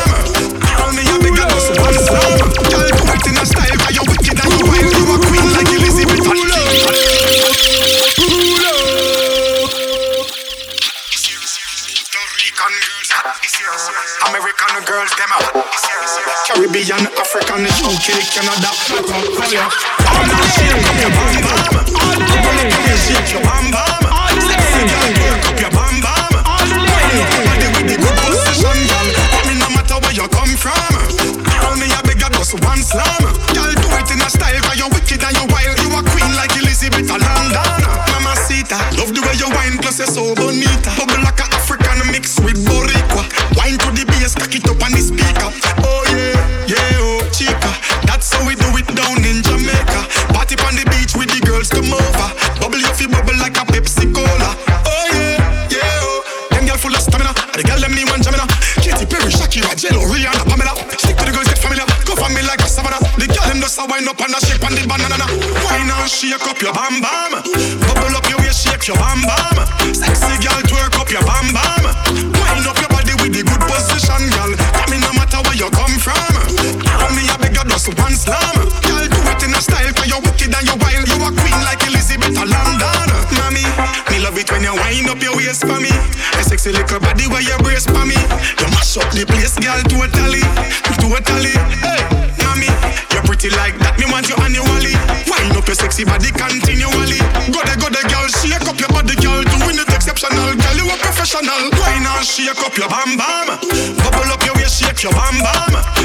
Call 0.62 0.90
me 0.94 1.02
a 1.02 1.16
big 1.18 1.38
ass 1.42 1.66
one 1.82 1.98
slam. 1.98 2.38
Girl, 2.70 2.90
do 2.94 3.02
it 3.14 3.26
in 3.26 3.36
a 3.36 3.44
style, 3.46 3.78
'cause 3.78 3.94
you 3.96 4.04
wicked 4.06 4.38
and 4.38 4.52
you 4.60 4.66
wild. 4.70 4.92
You 4.94 5.04
a 5.14 5.18
queen 5.26 5.48
like 5.54 5.70
Elizabeth 5.74 6.26
and 6.26 6.38
American 14.28 14.74
girls, 14.84 15.12
them 15.18 15.32
out. 15.32 15.46
Caribbean, 16.46 17.04
African, 17.22 17.62
UK, 17.66 18.08
Canada. 18.34 18.70
All 18.70 20.24
the 20.30 20.38
shake 20.54 20.78
up 20.88 20.96
your 21.02 21.10
bam 21.16 21.34
bam. 21.42 21.60
Bubble 21.74 22.60
up 22.60 22.72
and 22.88 22.98
shake 23.04 23.30
your 23.32 23.42
bam 23.42 23.64
bam. 23.74 24.02
Sexy 24.46 24.82
girl, 24.90 25.10
work 25.22 25.46
up 25.48 25.58
your 25.60 25.70
bam 25.70 25.87
trauma. 30.68 30.97
na 64.98 65.08
na 65.08 65.16
na. 65.16 65.26
Wine 65.64 65.90
and 65.90 66.08
shake 66.10 66.46
up 66.46 66.60
your 66.60 66.72
bam 66.72 67.00
bam. 67.00 67.32
Bubble 67.86 68.16
up 68.16 68.28
your 68.28 68.38
waist, 68.42 68.66
shake 68.66 68.86
your 68.88 68.96
bam 68.96 69.22
bam. 69.22 69.56
Sexy 69.94 70.34
girl, 70.42 70.60
twerk 70.68 70.94
up 70.98 71.10
your 71.10 71.22
bam 71.24 71.52
bam. 71.54 71.84
wind 72.38 72.66
up 72.66 72.78
your 72.80 72.90
body 72.90 73.14
with 73.22 73.32
the 73.34 73.42
good 73.44 73.62
position, 73.68 74.22
girl. 74.34 74.52
Come 74.78 74.92
in 74.94 75.00
no 75.00 75.12
matter 75.14 75.40
where 75.46 75.56
you 75.58 75.68
come 75.70 75.96
from. 75.98 76.32
Call 76.82 77.12
me 77.14 77.22
a 77.30 77.36
bigger 77.38 77.64
just 77.68 77.88
one 77.98 78.16
slam. 78.16 78.56
Girl, 78.86 79.06
do 79.06 79.20
it 79.30 79.42
in 79.44 79.54
a 79.54 79.60
style 79.60 79.92
'cause 79.92 80.08
you're 80.08 80.20
wicked 80.20 80.54
and 80.54 80.64
you're 80.66 80.80
wild. 80.82 81.06
You 81.08 81.18
a 81.22 81.30
queen 81.32 81.60
like 81.64 81.82
Elizabeth 81.86 82.36
of 82.42 82.48
London, 82.48 83.08
mommy. 83.38 83.64
Me 84.10 84.18
love 84.24 84.38
it 84.38 84.50
when 84.50 84.62
you 84.64 84.74
wind 84.74 85.08
up 85.10 85.22
your 85.22 85.36
waist 85.36 85.60
for 85.68 85.78
me. 85.80 85.92
A 86.38 86.42
sexy 86.44 86.72
little 86.72 87.00
body 87.00 87.26
where 87.26 87.42
you 87.42 87.56
brace 87.62 87.86
for 87.86 88.04
me. 88.04 88.18
You 88.60 88.66
mash 88.74 88.96
up 88.96 89.10
the 89.12 89.24
place, 89.26 89.54
girl, 89.62 89.80
totally, 89.92 90.42
totally. 90.98 91.54
Hey, 91.84 92.02
mommy, 92.44 92.70
you're 93.12 93.22
pretty 93.22 93.50
like 93.50 93.78
that 93.78 93.87
sexy 95.98 96.04
body 96.04 96.30
continually. 96.30 97.18
Go 97.50 97.60
there, 97.64 97.76
go 97.76 97.88
there, 97.90 98.06
girl, 98.08 98.28
shake 98.28 98.66
up 98.68 98.78
your 98.78 98.88
body, 98.88 99.14
girl, 99.16 99.42
doing 99.42 99.78
it 99.78 99.88
exceptional. 99.88 100.54
Girl, 100.54 100.76
you 100.76 100.86
a 100.86 100.96
professional. 100.98 101.70
Why 101.74 101.98
not 101.98 102.24
shake 102.24 102.58
up 102.58 102.76
your 102.76 102.88
bam 102.88 103.16
bam, 103.16 103.58
bubble 103.98 104.32
up 104.32 104.44
your 104.44 104.54
waist, 104.54 104.82
shake 104.82 105.02
your 105.02 105.12
bam 105.12 105.38
bam. 105.38 105.97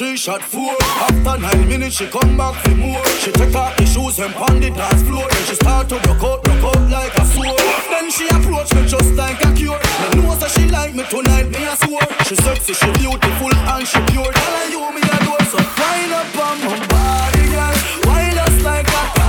She 0.00 0.16
shot 0.16 0.40
four. 0.40 0.74
After 0.80 1.36
nine 1.38 1.68
minutes, 1.68 1.96
she 1.96 2.06
come 2.06 2.34
back 2.34 2.54
for 2.64 2.74
more. 2.74 3.04
She 3.20 3.30
take 3.32 3.54
off 3.54 3.76
the 3.76 3.84
shoes 3.84 4.18
and 4.18 4.32
pound 4.32 4.62
the 4.62 4.70
dance 4.70 5.02
floor. 5.02 5.28
Then 5.28 5.44
she 5.44 5.54
start 5.56 5.90
to 5.90 5.96
rock 5.96 6.24
out, 6.24 6.48
rock 6.48 6.64
out 6.74 6.88
like 6.88 7.14
a 7.16 7.24
sword. 7.26 7.60
Then 7.90 8.10
she 8.10 8.26
approach 8.28 8.72
me 8.72 8.86
just 8.88 9.12
like 9.12 9.44
a 9.44 9.52
cure. 9.52 9.76
Me 9.76 10.22
know 10.22 10.34
that 10.36 10.52
she 10.56 10.70
like 10.70 10.94
me 10.94 11.04
tonight, 11.04 11.50
me 11.50 11.66
a 11.68 11.76
swore. 11.76 12.00
She 12.24 12.34
sexy, 12.36 12.72
she 12.72 12.90
beautiful, 12.96 13.52
and 13.52 13.86
she 13.86 14.00
pure. 14.08 14.32
Tell 14.32 14.56
her 14.56 14.70
you 14.72 14.80
me 14.88 15.02
a 15.04 15.18
do 15.20 15.36
so 15.52 15.60
wind 15.60 16.12
up 16.16 16.32
on 16.48 16.56
my 16.64 16.80
body, 16.88 17.44
girl. 17.52 17.76
Wind 18.08 18.38
us 18.40 18.56
like 18.64 18.88
a 18.88 19.19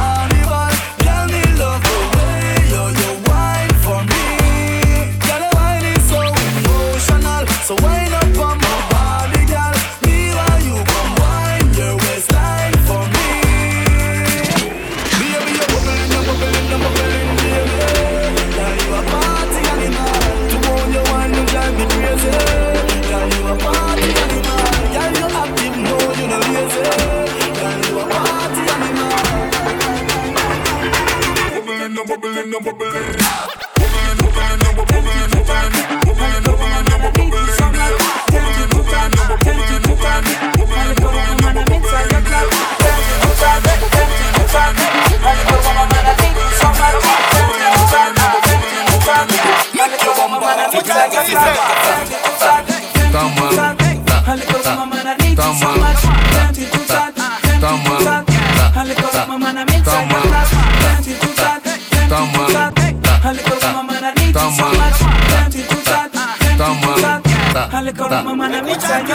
Mamá, 68.11 68.35
mamá, 68.35 68.59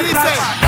dice. 0.01 0.66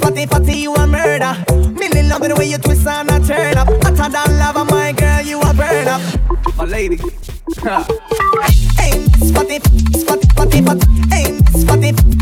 Fatty, 0.00 0.26
fatty, 0.26 0.54
you 0.54 0.74
a 0.74 0.86
murder. 0.86 1.36
Millie 1.78 2.08
love 2.08 2.22
the 2.22 2.34
way 2.38 2.46
you 2.46 2.58
twist 2.58 2.86
and 2.86 3.10
I 3.10 3.18
turn 3.20 3.56
up. 3.56 3.68
Hotter 3.82 4.08
than 4.08 4.38
lava, 4.38 4.64
my 4.64 4.92
girl, 4.92 5.20
you 5.22 5.40
a 5.40 5.52
burn 5.54 5.88
up. 5.88 6.00
My 6.56 6.64
lady. 6.64 6.96
hey, 8.78 9.04
spotty, 9.26 9.60
spotty, 9.98 10.28
spotty, 10.28 10.58
spotty. 10.62 10.86
Hey, 11.10 11.38
spotty. 11.60 12.19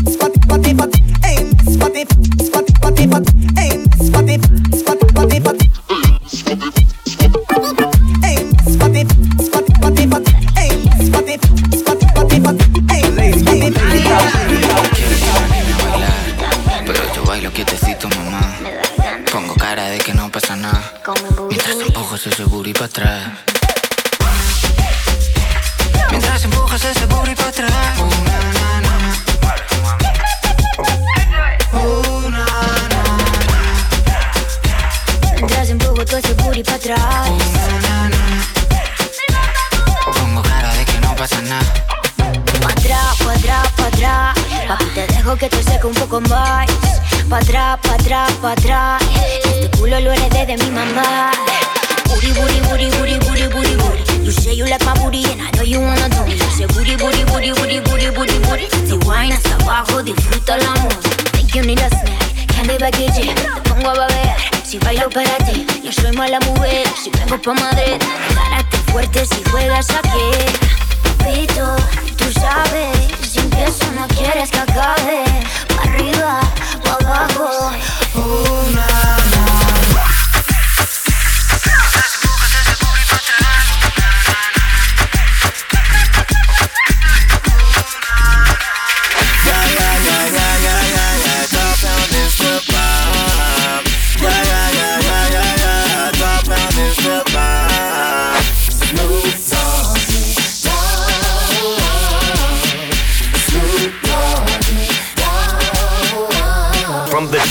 Si 67.41 67.49
vengo 67.49 67.98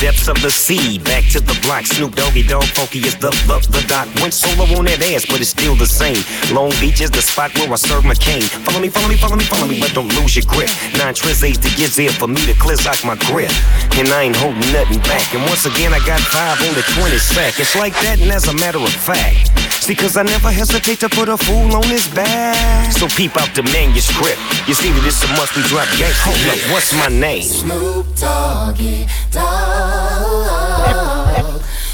depths 0.00 0.28
of 0.28 0.40
the 0.42 0.50
sea, 0.50 0.98
back 0.98 1.24
to 1.34 1.40
the 1.40 1.58
block. 1.62 1.86
Snoop 1.86 2.14
Doggy 2.14 2.42
Dogg 2.42 2.64
Funky 2.74 3.00
is 3.00 3.16
the 3.16 3.30
the 3.46 3.58
the 3.70 3.82
doc. 3.86 4.06
Went 4.22 4.34
solo 4.34 4.64
on 4.78 4.86
that 4.86 5.02
ass, 5.02 5.26
but 5.26 5.40
it's 5.40 5.50
still 5.50 5.74
the 5.74 5.86
same. 5.86 6.22
Long 6.54 6.70
Beach 6.80 7.00
is 7.00 7.10
the 7.10 7.22
spot 7.22 7.54
where 7.58 7.70
I 7.70 7.76
serve 7.76 8.04
my 8.04 8.14
cane. 8.14 8.46
Follow 8.66 8.80
me, 8.80 8.88
follow 8.88 9.08
me, 9.08 9.16
follow 9.16 9.36
me, 9.36 9.44
follow 9.44 9.66
me, 9.66 9.80
but 9.80 9.92
don't 9.94 10.10
lose 10.14 10.36
your 10.36 10.46
grip. 10.46 10.70
Nine 10.96 11.14
eight 11.14 11.60
to 11.62 11.70
get 11.76 11.90
there 11.98 12.10
for 12.14 12.28
me 12.28 12.40
to 12.46 12.54
clear 12.54 12.78
out 12.86 13.02
my 13.04 13.16
grip. 13.26 13.50
And 13.98 14.08
I 14.08 14.30
ain't 14.30 14.36
holding 14.36 14.66
nothing 14.72 15.02
back. 15.02 15.34
And 15.34 15.42
once 15.44 15.66
again, 15.66 15.92
I 15.92 16.00
got 16.06 16.20
five 16.20 16.58
on 16.62 16.74
the 16.74 16.84
20 16.94 17.18
sack. 17.18 17.58
It's 17.58 17.74
like 17.74 17.94
that, 18.06 18.20
and 18.20 18.30
as 18.30 18.46
a 18.48 18.54
matter 18.54 18.78
of 18.78 18.92
fact. 18.92 19.67
See, 19.88 19.94
cause 19.94 20.18
I 20.18 20.22
never 20.22 20.50
hesitate 20.50 21.00
to 21.00 21.08
put 21.08 21.30
a 21.30 21.38
fool 21.38 21.74
on 21.74 21.84
his 21.84 22.06
back. 22.08 22.92
So 22.92 23.08
peep 23.08 23.34
out 23.40 23.54
the 23.54 23.62
manuscript. 23.62 24.38
You 24.68 24.74
see 24.74 24.92
that 24.92 25.02
it's 25.06 25.24
a 25.24 25.28
must 25.28 25.56
we 25.56 25.62
drop 25.62 25.88
gang. 25.96 26.12
Hold 26.12 26.36
up, 26.52 26.58
what's 26.70 26.92
my 26.92 27.08
name? 27.08 27.40
Snoop 27.40 28.04
Doggy 28.14 29.06
Dogg. 29.32 30.44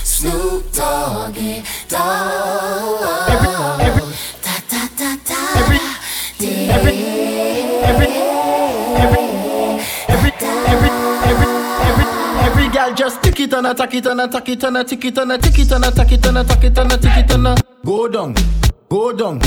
Snoop 0.03 0.73
Doggy 0.73 1.63
Dogg. 1.87 2.99
Da 4.43 4.59
da 4.67 4.89
da 4.99 5.15
da. 5.23 5.39
Every, 5.55 5.79
every, 6.43 6.99
every, 6.99 7.14
gal 12.85 12.95
just 12.95 13.23
tick 13.23 13.41
it 13.41 13.53
and 13.53 13.67
attack 13.67 13.95
it 13.95 14.07
and 14.07 14.21
attack 14.21 14.49
it 14.49 14.63
and 14.63 14.89
tick 14.89 15.05
it 15.05 15.19
and 15.19 15.43
tick 15.43 15.59
it 15.59 15.73
and 15.73 15.85
attack 15.85 16.13
it 16.13 16.27
and 16.27 16.39
attack 16.39 16.65
it 16.65 16.79
and 16.79 16.91
tick 16.91 17.17
it 17.17 17.31
and 17.33 17.63
go 17.85 18.09
down, 18.09 18.35
go 18.89 19.13
down, 19.13 19.41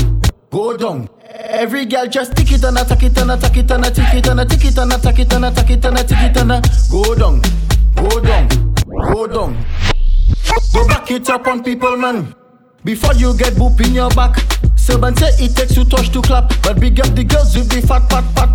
go 0.50 0.76
down. 0.76 1.08
Every 1.24 1.84
gal 1.84 2.08
just 2.08 2.34
tick 2.36 2.50
it 2.50 2.64
and 2.64 2.78
attack 2.78 3.02
it 3.02 3.16
and 3.18 3.30
attack 3.30 3.56
it 3.56 3.70
and 3.70 3.84
tick 3.84 4.14
it 4.14 4.26
and 4.26 4.50
tick 4.50 4.64
it 4.64 4.78
and 4.78 4.92
attack 4.92 5.18
it 5.18 5.32
and 5.32 5.44
attack 5.44 5.70
it 5.70 5.84
and 5.84 5.96
tick 5.96 6.18
it 6.18 6.36
and 6.36 6.90
go 6.90 7.14
down, 7.14 7.40
go 7.94 8.20
down, 8.20 8.74
go 9.12 9.26
down. 9.26 9.64
Go 10.72 10.86
back 10.88 11.10
it 11.10 11.30
up 11.30 11.46
on 11.46 11.62
people, 11.62 11.96
man. 11.96 12.34
Before 12.82 13.14
you 13.14 13.36
get 13.36 13.54
boop 13.54 13.80
in 13.86 13.94
your 13.94 14.10
back. 14.10 14.36
Servant 14.76 15.18
say 15.18 15.44
it 15.44 15.54
takes 15.54 15.74
two 15.74 15.84
touch 15.84 16.10
to 16.10 16.22
clap, 16.22 16.52
but 16.62 16.80
big 16.80 16.98
up 17.00 17.14
the 17.14 17.22
girls 17.24 17.56
with 17.56 17.68
the 17.68 17.86
fat 17.86 18.08
pat 18.08 18.24
pat. 18.34 18.50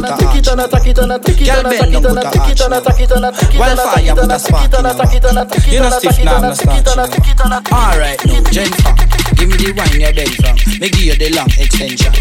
Alright, 7.73 8.21
now, 8.27 8.51
Jennifer, 8.51 8.95
give 9.37 9.49
me 9.49 9.57
the 9.57 9.73
wine 9.77 10.01
you 10.01 10.13
bend 10.15 10.35
from. 10.37 10.57
Me 10.81 10.89
give 10.89 11.03
you 11.03 11.17
the 11.17 11.29
long 11.37 11.49
extension. 11.59 12.13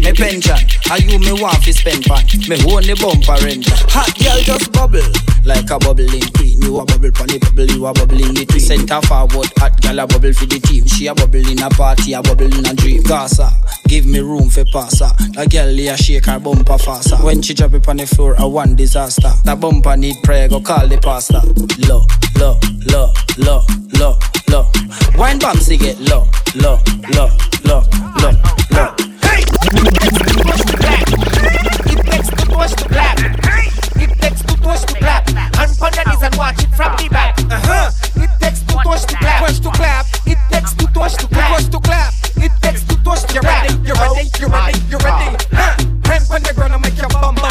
Me 0.00 0.12
pension, 0.12 0.56
and 0.90 1.02
you 1.04 1.18
me 1.18 1.32
want 1.40 1.62
fi 1.62 1.72
spend 1.72 2.04
pan. 2.04 2.24
Me 2.48 2.56
own 2.72 2.82
the 2.88 2.96
bumper 2.96 3.36
rent. 3.44 3.68
Hot 3.92 4.08
girl 4.16 4.40
just 4.40 4.72
bubble 4.72 5.04
like 5.44 5.68
a 5.70 5.78
bubbling 5.78 6.24
queen. 6.36 6.60
You 6.62 6.80
a 6.80 6.84
bubble 6.84 7.12
pon 7.12 7.28
the 7.28 7.38
bubble, 7.38 7.68
you 7.68 7.86
a 7.86 7.92
bubble 7.92 8.16
in 8.16 8.34
between. 8.34 8.60
Center 8.60 9.00
forward, 9.04 9.52
hot 9.58 9.76
girl 9.82 10.00
a 10.00 10.06
bubble 10.06 10.32
for 10.32 10.46
the 10.46 10.58
team. 10.60 10.86
She 10.86 11.06
a 11.06 11.14
bubble 11.14 11.44
in 11.44 11.60
a 11.60 11.68
party, 11.70 12.14
a 12.14 12.22
bubble 12.22 12.48
in 12.48 12.64
a 12.64 12.74
dream. 12.74 13.02
Gaza, 13.02 13.52
give 13.88 14.06
me 14.06 14.20
room 14.20 14.48
for 14.48 14.64
pass 14.72 15.00
her. 15.00 15.12
A 15.36 15.46
girl 15.46 15.68
a 15.68 15.96
shake 15.96 16.26
her 16.26 16.38
bumper 16.38 16.78
faster. 16.78 17.16
When 17.16 17.42
she 17.42 17.52
drop 17.52 17.74
it 17.74 17.86
on 17.88 17.98
the 17.98 18.06
floor, 18.06 18.34
a 18.38 18.48
one 18.48 18.74
disaster. 18.76 19.30
That 19.44 19.60
bumper 19.60 19.96
need 19.96 20.16
prayer, 20.22 20.48
go 20.48 20.60
call 20.60 20.88
the 20.88 20.96
pastor. 20.96 21.44
Low, 21.84 22.08
low, 22.40 22.56
low, 22.88 23.12
low, 23.36 23.60
low, 24.00 24.16
low. 24.48 24.64
Wine 25.18 25.38
bombs 25.38 25.68
to 25.68 25.76
get 25.76 26.00
low, 26.00 26.24
low, 26.56 26.80
low, 27.12 27.28
low, 27.64 27.84
low, 28.16 28.32
low. 28.72 29.09
Hey! 29.70 29.78
It 31.86 32.02
takes 32.02 32.28
two 32.28 32.46
toes 32.50 32.74
to 32.74 32.88
clap. 32.88 33.18
It 33.96 34.10
takes 34.18 34.42
two 34.42 34.56
to 34.56 34.96
clap. 34.98 35.28
And 35.28 35.70
on 35.80 35.92
your 35.94 36.04
knees 36.10 36.22
and 36.22 36.34
watch 36.34 36.64
it 36.64 36.70
from 36.74 36.96
the 36.96 37.08
back. 37.08 37.38
Uh-huh. 37.38 37.90
It 38.16 38.30
takes 38.40 38.60
two 38.62 38.74
to 38.74 38.82
clap. 38.82 39.46
Toes 39.46 39.60
to 39.60 39.70
clap. 39.70 40.06
It 40.26 40.38
takes 40.50 40.74
two 40.74 40.86
to 40.86 40.92
clap. 40.92 41.50
Toes 41.54 41.68
to 41.68 41.78
clap. 41.78 42.14
It 42.36 42.52
takes 42.62 42.82
two 42.82 42.96
to 42.96 43.00
clap. 43.00 43.70
You 43.70 43.94
ready? 43.94 44.26
You 44.40 44.48
ready? 44.48 44.78
You 44.90 44.98
ready? 44.98 45.36
Huh. 45.52 45.76
Hand 46.10 46.26
on 46.30 46.42
the 46.42 46.52
ground 46.52 46.74
and 46.74 46.82
make 46.82 46.96
your 46.98 47.08
bum 47.08 47.36
bum 47.36 47.49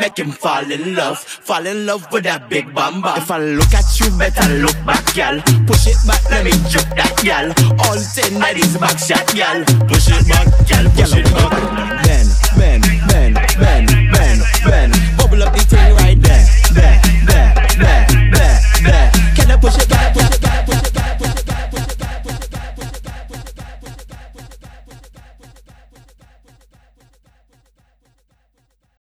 make 0.00 0.18
him 0.18 0.32
fall 0.32 0.68
in 0.70 0.94
love. 0.94 1.18
Fall 1.18 1.66
in 1.66 1.86
love 1.86 2.10
with 2.10 2.24
that 2.24 2.48
big 2.48 2.66
bamba. 2.74 3.18
If 3.18 3.30
I 3.30 3.38
look 3.38 3.72
at 3.74 4.00
you, 4.00 4.08
better 4.18 4.48
look 4.64 4.76
back, 4.86 5.04
y'all. 5.14 5.38
Push 5.66 5.86
it 5.92 6.00
back, 6.06 6.24
let 6.30 6.44
me 6.44 6.52
juke 6.72 6.88
that, 6.96 7.14
y'all. 7.22 7.52
All 7.84 8.00
ten 8.16 8.40
ladies 8.40 8.76
back 8.78 8.98
shot, 8.98 9.28
y'all. 9.36 9.62
Push 9.86 10.08
it 10.08 10.24
back, 10.26 10.48
y'all. 10.68 10.88
Push 10.96 11.14
it 11.20 11.28
back. 11.36 11.52
Ben, 12.08 12.26
ben, 12.56 12.80
ben, 13.08 13.34
ben, 13.60 13.86
ben, 14.12 14.38
ben. 14.64 14.90
Bubble 15.18 15.42
up 15.42 15.52
the 15.54 15.60
thing 15.68 17.09